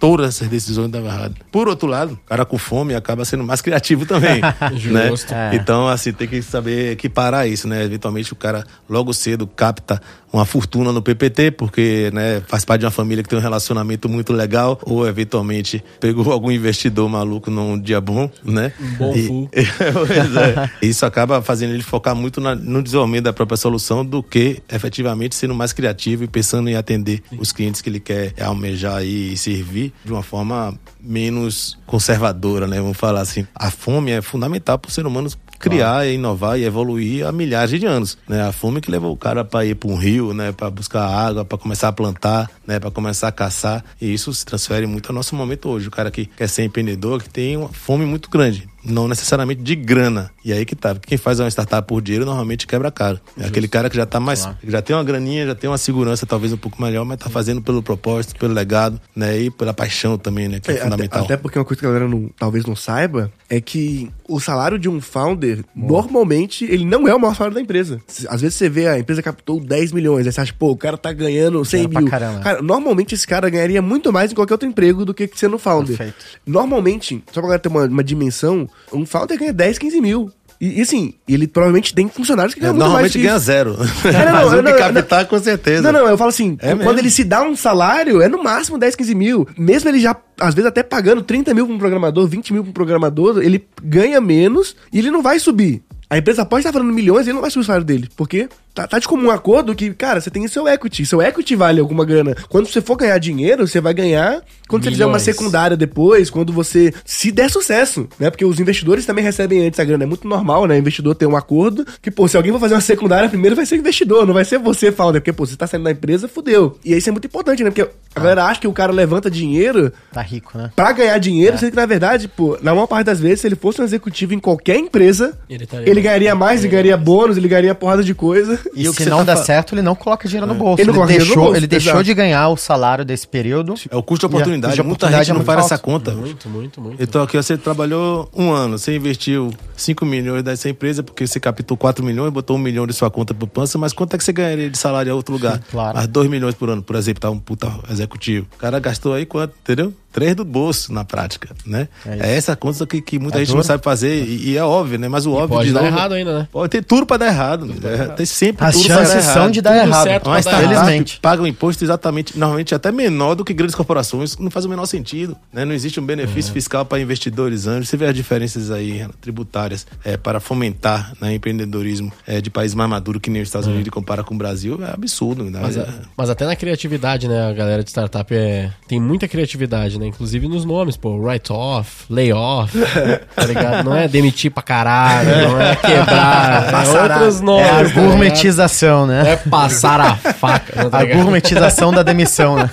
[0.00, 1.36] todas essas decisões davam errado.
[1.52, 4.40] Por outro lado, o cara com fome acaba sendo mais criativo também.
[4.90, 5.08] né?
[5.08, 5.32] Justo.
[5.32, 5.54] É.
[5.54, 7.84] Então, assim, tem que saber equiparar isso, né?
[7.84, 10.00] Eventualmente o cara logo cedo capta
[10.32, 14.08] uma fortuna no PPT, porque né, faz parte de uma família que tem um relacionamento
[14.08, 18.72] muito legal, ou eventualmente pegou algum investidor maluco num dia bom, né?
[18.80, 20.70] Um bom e, é.
[20.80, 25.34] Isso acaba fazendo ele focar muito na, no desenvolvimento da própria solução do que efetivamente
[25.34, 29.92] sendo mais criativo e pensando em atender os clientes que ele quer almejar e servir
[30.04, 32.80] de uma forma menos conservadora, né?
[32.80, 33.46] Vamos falar assim.
[33.54, 35.28] A fome é fundamental para o ser humano
[35.58, 36.08] criar, claro.
[36.08, 38.16] inovar e evoluir há milhares de anos.
[38.26, 38.42] Né?
[38.42, 40.52] A fome que levou o cara para ir para um rio, né?
[40.52, 42.80] para buscar água, para começar a plantar, né?
[42.80, 43.84] para começar a caçar.
[44.00, 45.88] E isso se transfere muito ao nosso momento hoje.
[45.88, 49.74] O cara que quer ser empreendedor, que tem uma fome muito grande não necessariamente de
[49.74, 50.30] grana.
[50.44, 50.94] E aí que tá.
[50.94, 53.20] Quem faz uma startup por dinheiro normalmente quebra caro.
[53.38, 54.42] É aquele cara que já tá mais.
[54.42, 54.58] Claro.
[54.66, 57.60] Já tem uma graninha, já tem uma segurança talvez um pouco melhor, mas tá fazendo
[57.62, 59.38] pelo propósito, pelo legado, né?
[59.38, 60.60] E pela paixão também, né?
[60.60, 61.24] Que é, é fundamental.
[61.24, 64.38] Até, até, porque uma coisa que a galera não, talvez não saiba é que o
[64.38, 68.00] salário de um founder, normalmente, ele não é o maior salário da empresa.
[68.28, 70.96] Às vezes você vê a empresa captou 10 milhões, aí você acha, pô, o cara
[70.96, 72.06] tá ganhando 100 mil.
[72.06, 75.96] Cara, normalmente esse cara ganharia muito mais em qualquer outro emprego do que sendo founder.
[75.96, 76.24] Perfeito.
[76.46, 80.30] Normalmente, só pra galera ter uma, uma dimensão, um founder ganha 10, 15 mil.
[80.60, 83.14] E, e, assim, ele provavelmente tem funcionários que ganham é, muito mais.
[83.14, 83.76] Normalmente ganha zero.
[84.04, 85.80] É, não, Mas não, captar, com certeza.
[85.80, 86.98] Não, não, eu falo assim, é quando mesmo?
[86.98, 89.48] ele se dá um salário, é no máximo 10, 15 mil.
[89.56, 92.70] Mesmo ele já, às vezes, até pagando 30 mil para um programador, 20 mil para
[92.70, 95.82] um programador, ele ganha menos e ele não vai subir.
[96.10, 98.08] A empresa pode estar falando milhões e ele não vai subir o salário dele.
[98.14, 98.48] Por quê?
[98.74, 101.04] Tá, tá de comum acordo que, cara, você tem seu equity.
[101.04, 102.36] Seu equity vale alguma grana.
[102.48, 104.84] Quando você for ganhar dinheiro, você vai ganhar quando Milhões.
[104.84, 106.94] você fizer uma secundária depois, quando você.
[107.04, 108.30] Se der sucesso, né?
[108.30, 110.04] Porque os investidores também recebem antes a grana.
[110.04, 110.76] É muito normal, né?
[110.76, 113.66] O investidor ter um acordo que, pô, se alguém for fazer uma secundária primeiro, vai
[113.66, 115.20] ser investidor, não vai ser você, founder.
[115.20, 116.78] Porque, pô, você tá saindo da empresa, fudeu.
[116.84, 117.70] E isso é muito importante, né?
[117.70, 118.20] Porque a ah.
[118.20, 119.92] galera acha que o cara levanta dinheiro.
[120.12, 120.70] Tá rico, né?
[120.76, 121.58] Pra ganhar dinheiro, é.
[121.58, 124.34] sendo que, na verdade, pô, na maior parte das vezes, se ele fosse um executivo
[124.34, 128.60] em qualquer empresa, ele, ele ganharia mais, ele ganharia bônus, ele ganharia porrada de coisa.
[128.74, 130.56] E, e o que se não tá certo, ele não coloca dinheiro no é.
[130.56, 130.82] bolso.
[130.82, 133.74] Ele, ele deixou, bolso, ele deixou de ganhar o salário desse período.
[133.90, 134.72] É o custo de oportunidade.
[134.72, 136.12] Custo de Muita gente é não faz essa conta.
[136.12, 137.02] Muito, muito, muito.
[137.02, 141.76] Então aqui você trabalhou um ano, você investiu 5 milhões dessa empresa porque você captou
[141.76, 144.32] 4 milhões, botou 1 milhão de sua conta pro pança, mas quanto é que você
[144.32, 145.56] ganharia de salário em outro lugar?
[145.56, 145.98] Sim, claro.
[145.98, 148.46] As 2 milhões por ano, por exemplo, tá um puta executivo.
[148.54, 149.92] O cara gastou aí quanto, entendeu?
[150.12, 151.88] Três do bolso na prática, né?
[152.04, 153.58] É, é essa conta que, que muita é gente duro.
[153.58, 155.08] não sabe fazer e, e, é óbvio, né?
[155.08, 156.48] Mas o e óbvio pode de dar novo, errado ainda, né?
[156.50, 157.74] Pode ter tudo para dar errado, né?
[157.84, 160.04] É, tem sempre As tudo chances são de dar tudo errado.
[160.04, 164.50] Certo Mas felizmente paga um imposto exatamente, normalmente até menor do que grandes corporações, não
[164.50, 165.64] faz o menor sentido, né?
[165.64, 166.54] Não existe um benefício é.
[166.54, 167.88] fiscal para investidores anjos.
[167.88, 172.90] Você vê as diferenças aí tributárias é, para fomentar né, empreendedorismo é, de países mais
[172.90, 173.70] maduros que nem os Estados é.
[173.70, 175.44] Unidos e compara com o Brasil, é absurdo.
[175.44, 175.58] Né?
[175.60, 175.76] Mas,
[176.16, 177.48] mas, até na criatividade, né?
[177.48, 180.06] A galera de startup é, tem muita criatividade, né?
[180.06, 181.16] Inclusive nos nomes pô.
[181.16, 182.76] Write-off, lay-off,
[183.36, 183.84] tá ligado?
[183.84, 186.84] Não é demitir pra caralho, não é quebrar.
[186.84, 187.66] é outros nomes.
[187.66, 189.32] É a tá gourmetização, né?
[189.32, 190.90] É passar a faca.
[190.90, 192.70] Tá a gourmetização da demissão, né?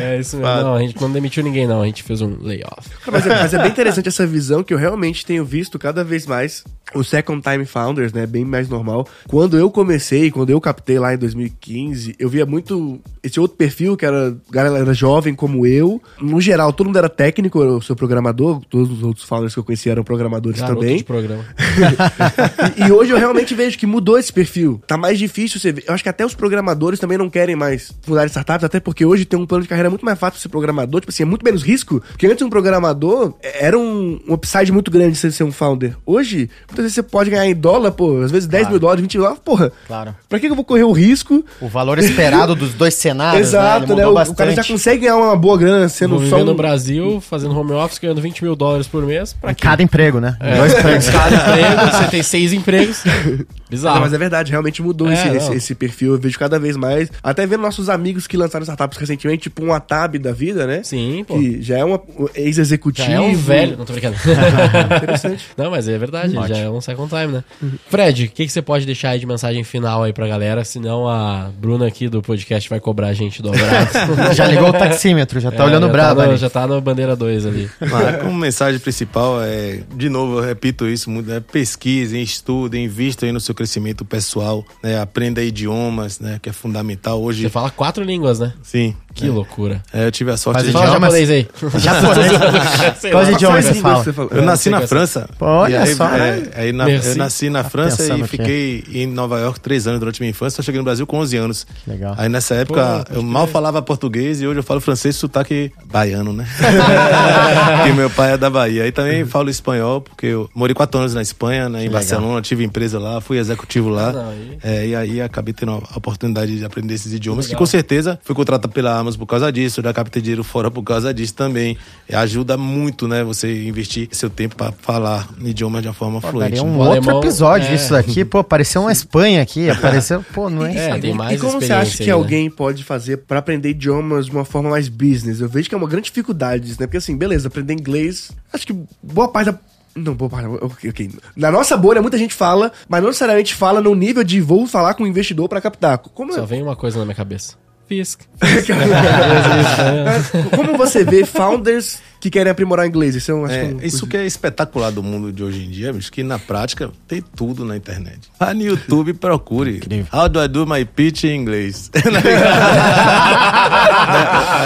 [0.00, 0.62] É isso mesmo.
[0.62, 1.82] Não, a gente não demitiu ninguém, não.
[1.82, 2.88] A gente fez um layoff.
[3.10, 6.26] Mas é, mas é bem interessante essa visão que eu realmente tenho visto cada vez
[6.26, 8.26] mais o Second Time Founders, né?
[8.26, 9.06] Bem mais normal.
[9.26, 13.96] Quando eu comecei, quando eu captei lá em 2015, eu via muito esse outro perfil,
[13.96, 16.00] que era galera jovem como eu.
[16.20, 19.64] No geral, todo mundo era técnico, eu sou programador, todos os outros founders que eu
[19.64, 20.96] conheci eram programadores Garoto também.
[20.98, 21.44] de programa.
[22.76, 24.80] e, e hoje eu realmente vejo que mudou esse perfil.
[24.86, 25.84] Tá mais difícil você ver.
[25.86, 29.24] Eu acho que até os programadores também não querem mais fundar startups, até porque hoje
[29.24, 31.00] tem um plano de carreira muito mais fácil pra ser programador.
[31.00, 32.00] Tipo assim, é muito menos risco.
[32.10, 35.96] Porque antes um programador era um, um upside muito grande você ser um founder.
[36.04, 38.72] Hoje, muitas vezes você pode ganhar em dólar, pô, às vezes 10 Claro.
[38.72, 39.72] mil dólares, 20 mil dólares, porra.
[39.86, 40.14] Claro.
[40.28, 41.44] Pra que eu vou correr o risco?
[41.60, 43.96] O valor esperado dos dois cenários, Exato, né?
[43.96, 44.06] né?
[44.06, 46.44] O, o cara já consegue ganhar uma boa grana sendo Vou um...
[46.44, 49.32] no Brasil, fazendo home office, ganhando 20 mil dólares por mês.
[49.34, 49.62] Pra quê?
[49.62, 50.36] cada emprego, né?
[50.40, 50.56] É.
[50.56, 51.08] Dois empregos.
[51.08, 53.02] Cada emprego, você tem seis empregos.
[53.68, 53.96] Bizarro.
[53.96, 56.12] Não, mas é verdade, realmente mudou É, esse, esse, esse perfil.
[56.12, 57.10] Eu vejo cada vez mais.
[57.22, 60.82] Até vendo nossos amigos que lançaram startups recentemente, tipo um Atab da vida, né?
[60.82, 61.34] Sim, pô.
[61.38, 61.98] Que já é um
[62.34, 63.08] ex-executivo.
[63.08, 63.76] Já é um velho.
[63.76, 64.16] Não tô brincando.
[64.96, 65.44] Interessante.
[65.56, 67.44] Não, mas é verdade, já é um second time, né?
[67.88, 70.64] Fred, o que, que você pode deixar aí de mensagem final aí pra galera?
[70.64, 73.90] Senão a Bruna aqui do podcast vai cobrar a gente dobrado.
[74.34, 75.92] Já ligou o taxímetro, já tá É, olhando Tá
[76.26, 77.70] no, já tá na bandeira 2 ali.
[77.80, 81.40] Mas como mensagem principal é, de novo, eu repito isso muito, né?
[81.40, 85.00] pesquisem, estudem, invistam aí no seu crescimento pessoal, né?
[85.00, 86.38] Aprenda idiomas, né?
[86.42, 87.42] Que é fundamental hoje.
[87.42, 88.52] Você fala quatro línguas, né?
[88.62, 88.94] Sim.
[89.14, 89.30] Que é.
[89.30, 89.80] loucura.
[89.92, 91.48] É, eu tive a sorte Faz de Fala japonês aí.
[91.78, 92.32] Japonês.
[93.00, 94.04] Sei Quais idiomas você fala?
[94.32, 95.28] Eu nasci na é França.
[95.40, 96.08] Olha E aí, só.
[96.08, 100.00] é, aí na- eu nasci na Tá França e fiquei em Nova York três anos
[100.00, 100.56] durante minha infância.
[100.56, 101.66] Só cheguei no Brasil com 11 anos.
[101.86, 102.14] Legal.
[102.18, 106.32] Aí nessa época Pô, eu mal falava português e hoje eu falo francês sotaque baiano,
[106.32, 106.46] né?
[107.78, 108.82] porque meu pai é da Bahia.
[108.84, 111.94] Aí também falo espanhol, porque eu morei quatro anos na Espanha, né, em legal.
[111.94, 114.12] Barcelona, tive empresa lá, fui executivo lá.
[114.12, 117.66] Não, aí- É, e aí acabei tendo a oportunidade de aprender esses idiomas, que com
[117.66, 121.34] certeza fui contratado pela Amazon por causa disso, já captei dinheiro fora por causa disso
[121.34, 121.76] também.
[122.08, 126.56] E ajuda muito, né, você investir seu tempo para falar idiomas de uma forma fluente.
[126.56, 126.68] Daria né?
[126.68, 127.74] um O outro episódio é.
[127.74, 131.00] isso daqui, pô, apareceu uma Espanha aqui, apareceu, pô, não é, É, isso?
[131.00, 132.12] tem mais e como você acha que né?
[132.12, 135.40] alguém pode fazer pra aprender idiomas de uma forma mais business?
[135.40, 136.86] Eu vejo que é uma grande dificuldade isso, né?
[136.86, 139.58] Porque assim, beleza, aprender inglês, acho que boa parte da.
[139.96, 140.48] Não, boa parte.
[140.48, 141.10] Ok, ok.
[141.36, 144.94] Na nossa bolha, muita gente fala, mas não necessariamente fala no nível de vou falar
[144.94, 145.98] com o investidor pra captar.
[145.98, 147.54] Como, Só vem uma coisa na minha cabeça.
[147.86, 148.22] Fisk.
[150.56, 153.14] como você vê founders que querem aprimorar inglês?
[153.14, 155.42] Isso é, um, acho É, que é um- isso que é espetacular do mundo de
[155.44, 158.30] hoje em dia, bicho, que na prática tem tudo na internet.
[158.40, 159.80] Vá no YouTube e procure.
[160.10, 161.90] How do I do my pitch em inglês?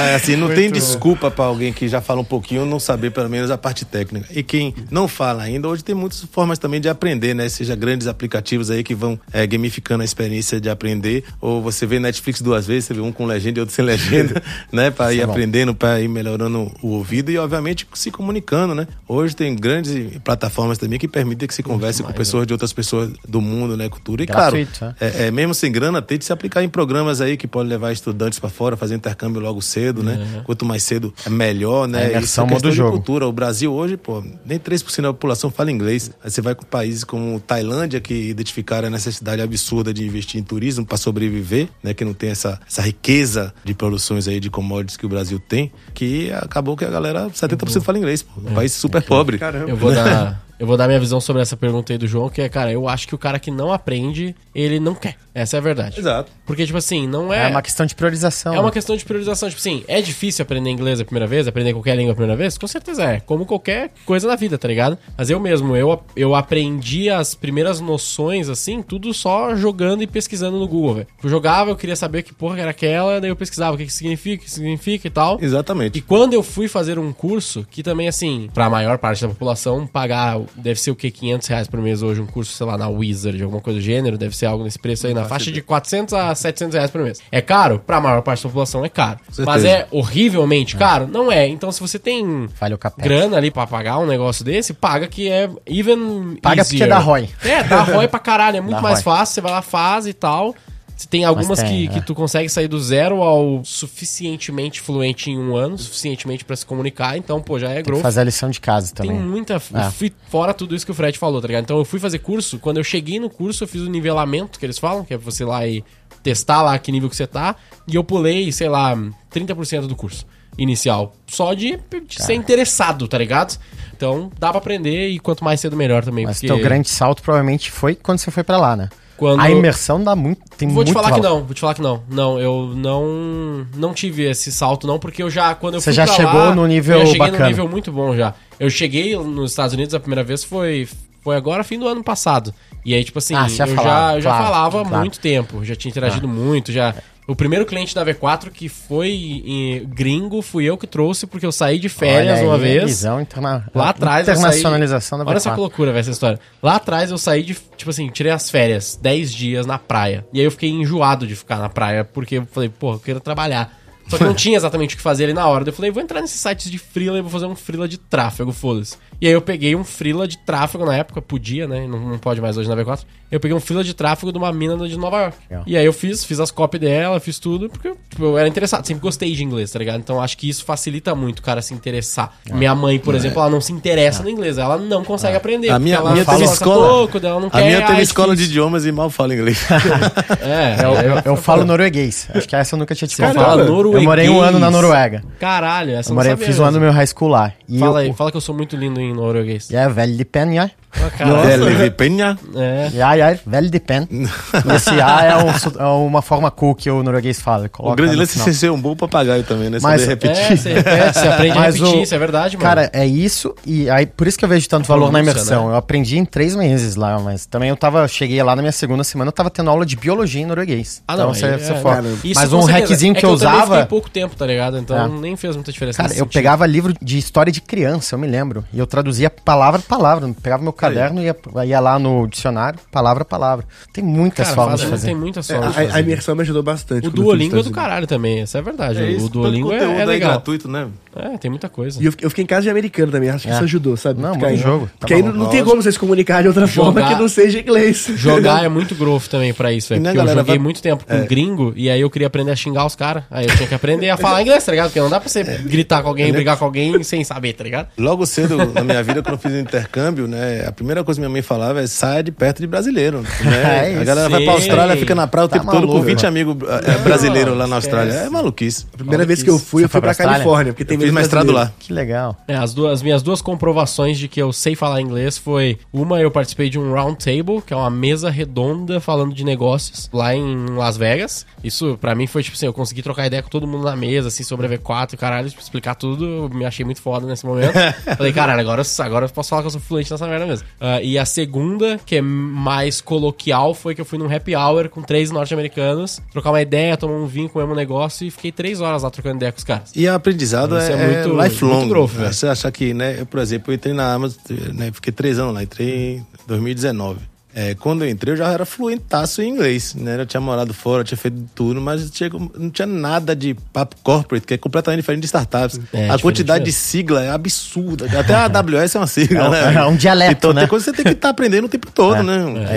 [0.08, 3.28] é, assim, não tem desculpa pra alguém que já fala um pouquinho não saber pelo
[3.28, 4.28] menos a parte técnica.
[4.30, 7.48] E quem não fala ainda, hoje tem muitas formas também de aprender, né?
[7.48, 11.98] Seja grandes aplicativos aí que vão é, gamificando a experiência de aprender, ou você vê
[11.98, 14.40] Netflix duas vezes, você vê um com legenda e outro sem legenda,
[14.72, 14.90] né?
[14.92, 15.32] Pra ir é bom.
[15.32, 17.47] aprendendo, pra ir melhorando o ouvido e, obviamente,
[17.94, 18.86] se comunicando, né?
[19.06, 23.10] Hoje tem grandes plataformas também que permitem que se converse com pessoas de outras pessoas
[23.26, 23.88] do mundo, né?
[23.88, 24.22] Cultura.
[24.22, 27.36] E, Gratuito, claro, é, é, mesmo sem grana, tem de se aplicar em programas aí
[27.36, 30.42] que podem levar estudantes pra fora, fazer intercâmbio logo cedo, né?
[30.44, 32.10] Quanto mais cedo, é melhor, né?
[32.10, 32.90] Imersão Isso é questão o de jogo.
[32.92, 33.26] cultura.
[33.26, 36.10] O Brasil hoje, pô, nem 3% da população fala inglês.
[36.22, 40.44] Aí você vai com países como Tailândia, que identificaram a necessidade absurda de investir em
[40.44, 41.94] turismo para sobreviver, né?
[41.94, 45.72] Que não tem essa, essa riqueza de produções aí de commodities que o Brasil tem,
[45.94, 48.40] que acabou que a galera, 70% fala inglês, pô.
[48.40, 49.38] Um país super pobre.
[49.38, 49.70] Caramba.
[49.70, 50.46] Eu vou dar.
[50.58, 52.88] Eu vou dar minha visão sobre essa pergunta aí do João, que é, cara, eu
[52.88, 55.14] acho que o cara que não aprende, ele não quer.
[55.40, 55.98] Essa é a verdade.
[55.98, 56.30] Exato.
[56.44, 57.48] Porque, tipo assim, não É é.
[57.48, 58.54] uma questão de priorização.
[58.54, 59.48] É uma questão de priorização.
[59.48, 62.56] Tipo assim, é difícil aprender inglês a primeira vez, aprender qualquer língua a primeira vez?
[62.58, 63.20] Com certeza é.
[63.20, 64.98] Como qualquer coisa na vida, tá ligado?
[65.16, 70.58] Mas eu mesmo, eu, eu aprendi as primeiras noções, assim, tudo só jogando e pesquisando
[70.58, 71.06] no Google, velho.
[71.22, 73.92] Eu jogava, eu queria saber que porra era aquela, daí eu pesquisava o que, que
[73.92, 75.38] significa, o que significa e tal.
[75.40, 75.98] Exatamente.
[75.98, 79.86] E quando eu fui fazer um curso, que também, assim, pra maior parte da população,
[79.86, 82.88] pagar, deve ser o que, 500 reais por mês hoje, um curso, sei lá, na
[82.88, 86.14] Wizard, alguma coisa do gênero, deve ser algo nesse preço aí, na faixa de 400
[86.14, 87.20] a 700 reais por mês.
[87.30, 87.78] É caro?
[87.86, 89.18] Pra maior parte da população é caro.
[89.38, 91.06] Mas é horrivelmente caro?
[91.06, 91.46] Não é.
[91.46, 92.48] Então, se você tem
[92.96, 97.28] grana ali pra pagar um negócio desse, paga que é even Paga porque dá ROI.
[97.44, 99.16] É, dá ROI pra caralho, é muito Dá mais ROI.
[99.16, 100.54] fácil, você vai lá, faz e tal.
[100.98, 102.02] Você tem algumas tem, que, que é.
[102.02, 107.16] tu consegue sair do zero ao suficientemente fluente em um ano, suficientemente pra se comunicar,
[107.16, 108.02] então, pô, já é Tem que growth.
[108.02, 109.22] fazer a lição de casa Tem também.
[109.22, 109.54] muita.
[109.54, 109.90] É.
[109.92, 111.62] fui Fora tudo isso que o Fred falou, tá ligado?
[111.62, 112.58] Então eu fui fazer curso.
[112.58, 115.44] Quando eu cheguei no curso, eu fiz o nivelamento que eles falam, que é você
[115.44, 115.84] ir lá e
[116.20, 117.54] testar lá que nível que você tá.
[117.86, 118.96] E eu pulei, sei lá,
[119.32, 120.26] 30% do curso
[120.58, 121.14] inicial.
[121.28, 121.78] Só de,
[122.08, 123.56] de ser interessado, tá ligado?
[123.96, 126.24] Então dá pra aprender e quanto mais cedo melhor também.
[126.24, 128.88] Mas porque teu grande salto provavelmente foi quando você foi pra lá, né?
[129.18, 130.40] Quando- A imersão dá muito.
[130.56, 131.38] Tem Vou muito te falar que valor.
[131.40, 132.02] não, vou te falar que não.
[132.08, 136.06] Não, eu não não tive esse salto não, porque eu já quando eu Você já
[136.06, 137.44] chegou lá, no nível eu já cheguei bacana.
[137.44, 138.32] num nível muito bom já.
[138.58, 140.88] Eu cheguei nos Estados Unidos a primeira vez foi
[141.20, 142.54] Foi agora, fim do ano passado.
[142.86, 144.98] E aí, tipo assim, Ah, já eu, falava, já, eu já claro, falava há claro.
[145.00, 146.94] muito tempo, já tinha interagido muito, já.
[147.28, 151.78] O primeiro cliente da V4 que foi gringo fui eu que trouxe, porque eu saí
[151.78, 152.84] de férias Olha uma aí, vez.
[152.86, 153.68] Visão interna...
[153.74, 155.56] Lá atrás eu saí- Internacionalização da Olha essa V4.
[155.58, 156.40] loucura, velho, essa história.
[156.62, 160.26] Lá atrás eu saí de, tipo assim, tirei as férias, 10 dias na praia.
[160.32, 163.20] E aí eu fiquei enjoado de ficar na praia, porque eu falei, porra, eu quero
[163.20, 163.77] trabalhar.
[164.08, 165.64] Só que não tinha exatamente o que fazer ali na hora.
[165.64, 167.98] Daí Eu falei, vou entrar nesses sites de freela e vou fazer um freela de
[167.98, 168.96] tráfego, foda-se.
[169.20, 171.86] E aí eu peguei um freela de tráfego na época, podia, né?
[171.88, 173.00] Não, não pode mais hoje na V4.
[173.30, 175.36] Eu peguei um freela de tráfego de uma mina de Nova York.
[175.50, 175.64] Legal.
[175.66, 178.86] E aí eu fiz, fiz as copies dela, fiz tudo, porque tipo, eu era interessado,
[178.86, 179.98] sempre gostei de inglês, tá ligado?
[179.98, 182.32] Então acho que isso facilita muito o cara se interessar.
[182.50, 185.68] Minha mãe, por exemplo, ela não se interessa no inglês, ela não consegue aprender.
[185.68, 187.98] A minha- ela minha fala teve escola- pouco, ela não A quer, minha teve ah,
[188.00, 189.58] é escola de idiomas e mal fala inglês.
[190.40, 192.28] É, Eu, eu, eu falo norueguês.
[192.34, 193.34] Acho que essa eu nunca tinha te Você fala
[193.64, 193.66] contado.
[194.04, 194.28] Norueguês.
[194.28, 195.22] Eu morei um ano na Noruega.
[195.38, 197.28] Caralho, essa Eu, eu morei, não eu sabia fiz um ano no meu high school
[197.28, 197.52] lá.
[197.68, 199.68] E Fala eu, aí, fala que eu sou muito lindo em norueguês.
[199.70, 200.70] Jeg er veldig pen, jeg.
[200.90, 201.66] Ah, caralho.
[201.66, 202.38] Dele Penha.
[202.56, 202.88] É.
[202.94, 204.08] Jeg er veldig pen.
[204.74, 207.66] Esse A é, um é uma forma cool que o norueguês fala.
[207.66, 209.78] O Coloca grande lance é ser um bom papagaio também, né?
[209.82, 210.42] Mas- Saber repetir.
[210.52, 212.66] É, você repete, você aprende a Mas repetir, o- isso é verdade, mano.
[212.68, 215.66] Cara, é isso, e aí por isso que eu vejo tanto valor na imersão.
[215.68, 215.74] né?
[215.74, 219.04] Eu aprendi em três meses lá, mas também eu tava, cheguei lá na minha segunda
[219.04, 221.02] semana, eu tava tendo aula de biologia em norueguês.
[221.06, 222.02] Ah, então não, você, aí, você é, for.
[222.24, 223.72] isso Mas um hackzinho É que eu usava.
[223.74, 224.78] fiquei pouco tempo, tá ligado?
[224.78, 225.08] Então É.
[225.20, 226.02] nem fez muita diferença.
[226.02, 228.64] Cara, eu pegava livro de história de criança, eu me lembro.
[228.72, 230.28] E eu traduzia palavra por palavra.
[230.42, 231.36] Pegava meu caderno e ia,
[231.66, 233.64] ia lá no dicionário, palavra por palavra.
[233.92, 235.06] Tem muitas Cara, formas de fazer.
[235.08, 237.06] tem muitas É, formas de a, a imersão me ajudou bastante.
[237.06, 239.00] O Duolingo é do caralho também, isso é verdade.
[239.02, 240.30] É isso, o Duolingo é, é legal.
[240.32, 240.88] gratuito, né?
[241.18, 242.00] É, tem muita coisa.
[242.00, 243.54] E eu, fiquei- eu fiquei em casa de americano também, acho que É.
[243.54, 244.20] isso ajudou, sabe?
[244.20, 245.44] Não, aí- jogo, tá Porque aí não, maluco.
[245.44, 248.08] não tem como você se comunicar de outra forma Jogar- que não seja inglês.
[248.16, 250.00] Jogar é muito growth também pra isso, velho.
[250.00, 251.26] E, né, Porque eu galera, joguei vai- muito tempo com É.
[251.26, 253.24] gringo e aí eu queria aprender a xingar os caras.
[253.30, 254.86] Aí eu tinha que aprender a falar inglês, tá ligado?
[254.88, 257.88] Porque não dá pra você gritar com alguém, brigar com alguém sem saber, tá ligado?
[257.98, 260.64] Logo cedo na minha vida, quando eu fiz intercâmbio, né?
[260.66, 263.20] A primeira coisa que minha mãe falava é saia de perto de brasileiro.
[263.22, 263.28] Né?
[263.88, 264.58] É a galera vai pra Sim.
[264.58, 266.28] Austrália, fica na praia o Tá tempo todo com maluco, 20 mano.
[266.28, 267.76] amigos eh, brasileiros lá na.
[267.76, 268.12] Austrália.
[268.12, 268.86] É maluquice.
[268.92, 270.14] A primeira vez que eu fui, eu fui pra?
[270.14, 271.72] Califórnia, porque tem Menos mestrado lá.
[271.78, 272.36] Que legal.
[272.46, 276.20] É, as, duas, as minhas duas comprovações de que eu sei falar inglês foi uma,
[276.20, 280.34] eu participei de um round table, que é uma mesa redonda falando de negócios lá
[280.34, 281.46] em Las Vegas.
[281.62, 284.28] Isso pra mim foi tipo assim, eu consegui trocar ideia com todo mundo na mesa,
[284.28, 287.44] assim, sobre a V4 e caralho, tipo, explicar tudo, eu me achei muito foda nesse
[287.44, 287.72] momento.
[288.16, 290.66] Falei, caralho, agora, agora eu posso falar que eu sou fluente nessa merda mesmo.
[290.80, 294.88] Ah, e a segunda, que é mais coloquial, foi que eu fui num happy hour
[294.88, 298.80] com três norte-americanos, trocar uma ideia, tomar um vinho, comer um negócio e fiquei três
[298.80, 299.92] horas lá trocando ideia com os caras.
[299.94, 301.74] E o aprendizado Isso é, é muito- lifelong.
[301.76, 302.32] muito growth, velho.
[302.32, 303.20] Você achar que, né?
[303.20, 304.38] Eu, por exemplo, eu entrei na Amazon,
[304.74, 304.90] né?
[304.92, 307.20] Fiquei três anos lá, entrei em 2019.
[307.60, 310.20] É, quando eu entrei, eu já era fluentaço em inglês, né?
[310.20, 314.46] Eu tinha morado fora, tinha feito tudo, mas tinha- não tinha nada de papo corporate,
[314.46, 315.76] que é completamente diferente de startups.
[315.76, 316.80] É, a diferente quantidade de mesmo.
[316.80, 318.06] sigla é absurda.
[318.16, 319.74] Até a AWS é uma sigla, É um- né?
[319.74, 320.60] é um dialeto, Então né?
[320.60, 322.66] tem coisa que você tem que estar aprendendo o tempo todo, É, né?
[322.70, 322.76] é,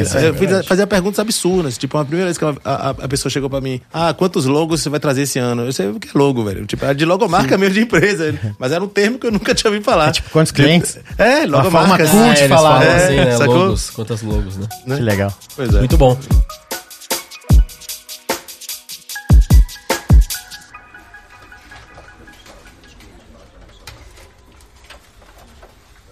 [0.59, 1.77] é fazia perguntas absurdas.
[1.77, 4.81] Tipo, a primeira vez que a, a- a pessoa chegou pra mim, ah, quantos logos
[4.81, 5.63] você vai trazer esse ano?
[5.63, 6.65] Eu sei o que é logo, velho.
[6.65, 8.33] Tipo, era de logomarca mesmo de empresa.
[8.57, 10.11] Mas era um termo que eu nunca tinha ouvido falar.
[10.11, 10.97] tipo, quantos clientes?
[11.19, 12.07] É, Uma logomarca.
[12.07, 12.83] forma cool É, de falar.
[12.83, 13.37] É, assim, né?
[13.37, 13.57] sacou?
[13.57, 14.67] Logos, quantas logos, né?
[14.85, 15.33] Que legal.
[15.55, 15.79] Pois é.
[15.79, 16.17] Muito bom.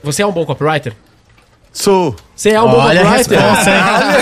[0.03, 0.93] Você é um bom copywriter?
[1.71, 2.15] Sou.
[2.35, 3.39] Você é um bom Olha a copywriter?
[3.39, 3.77] responsa, hein?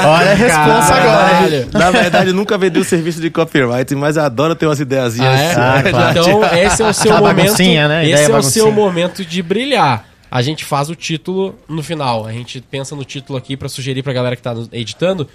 [0.05, 1.67] Olha a responsa agora.
[1.71, 5.33] Na verdade, nunca vendi um serviço de copyright, mas eu adoro ter umas ideiazinhas.
[5.33, 5.51] Ah, é?
[5.79, 6.19] Ah, claro.
[6.19, 7.57] Então, esse é o seu Aquela momento.
[7.57, 8.03] né?
[8.03, 10.05] Esse Ideia é o seu momento de brilhar.
[10.29, 12.25] A gente faz o título no final.
[12.25, 15.27] A gente pensa no título aqui pra sugerir pra galera que tá editando.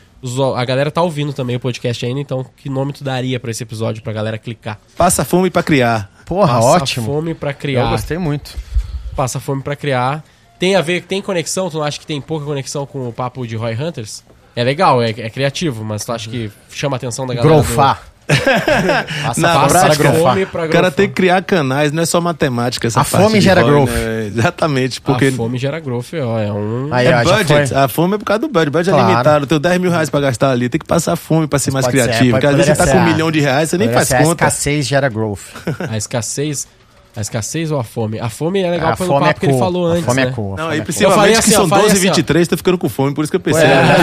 [0.57, 3.62] A galera tá ouvindo também o podcast ainda, então que nome tu daria pra esse
[3.62, 4.78] episódio pra galera clicar?
[4.97, 6.11] Passa fome pra criar.
[6.26, 7.07] Porra, Passa ótimo.
[7.07, 7.90] fome pra Eu criar.
[7.90, 8.57] gostei muito.
[9.16, 10.22] Passa fome pra criar.
[10.59, 11.68] Tem a ver, tem conexão?
[11.68, 14.22] Tu não acha que tem pouca conexão com o papo de Roy Hunters?
[14.55, 17.57] É legal, é, é criativo, mas tu acha que chama a atenção da galera?
[17.57, 18.12] do- Grofar.
[19.26, 20.33] Passa, Na passa prática, pra grofar.
[20.35, 22.87] fome pra O cara tem que criar canais, não é só matemática.
[22.89, 23.89] Essa A parte fome gera growth.
[23.91, 24.26] né?
[24.26, 25.26] Exatamente, porque.
[25.26, 26.89] A fome gera growth, ó, é um...
[26.93, 28.70] Aí, É ó, budget, a fome é por causa do budget.
[28.70, 29.09] Budget Claro.
[29.09, 31.59] é limitado, eu tenho 10 mil reais pra gastar ali, tem que passar fome pra
[31.59, 32.30] ser mais Pode ser, criativo.
[32.30, 34.09] pode- porque às vezes você tá com um ser milhão de reais, você nem faz
[34.09, 34.45] ser conta.
[34.45, 35.41] A escassez gera growth.
[35.91, 36.66] A escassez...
[37.15, 38.19] A escassez ou a fome?
[38.19, 39.61] A fome é legal a pelo fome papo é que ele cool.
[39.61, 40.29] falou antes, A fome né?
[40.29, 40.55] é cool.
[40.55, 40.85] a Não, aí é cool.
[40.87, 42.13] Principalmente falei que assim, são ó, falei 12 e assim, ó.
[42.15, 43.63] 23, tô ficando com fome, por isso que eu pensei.
[43.65, 43.97] É, né?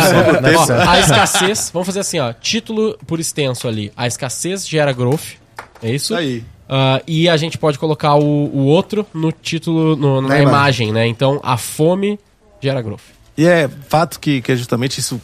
[0.45, 0.57] é, é, é.
[0.57, 2.32] Ó, a escassez, vamos fazer assim, ó.
[2.34, 3.91] Título por extenso ali.
[3.97, 5.38] A escassez gera growth.
[5.82, 6.14] É isso?
[6.14, 6.43] Isso aí.
[6.70, 10.91] Ah, e a gente pode colocar o, o outro no título, no- na, Na imagem.
[10.91, 11.07] né?
[11.07, 12.20] Então, a fome
[12.62, 13.01] gera growth.
[13.36, 15.20] E é fato que, que é justamente isso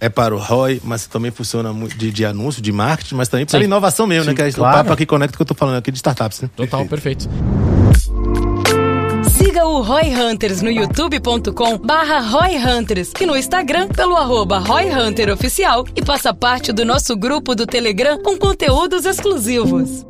[0.00, 3.62] é para o ROI, mas também funciona de, de anúncio, de marketing, mas também para
[3.62, 4.50] inovação mesmo, né, Sim, né?
[4.50, 4.74] Que é claro.
[4.74, 6.50] o papo aqui conecta que eu estou falando aqui de startups, né?
[6.54, 7.28] Total, perfeito.
[9.36, 14.90] Siga o Roy Hunters no youtube.com barra Roy Hunters e no Instagram pelo arroba Roy
[14.90, 20.06] Hunter Oficial e faça parte do nosso grupo do Telegram com conteúdos exclusivos.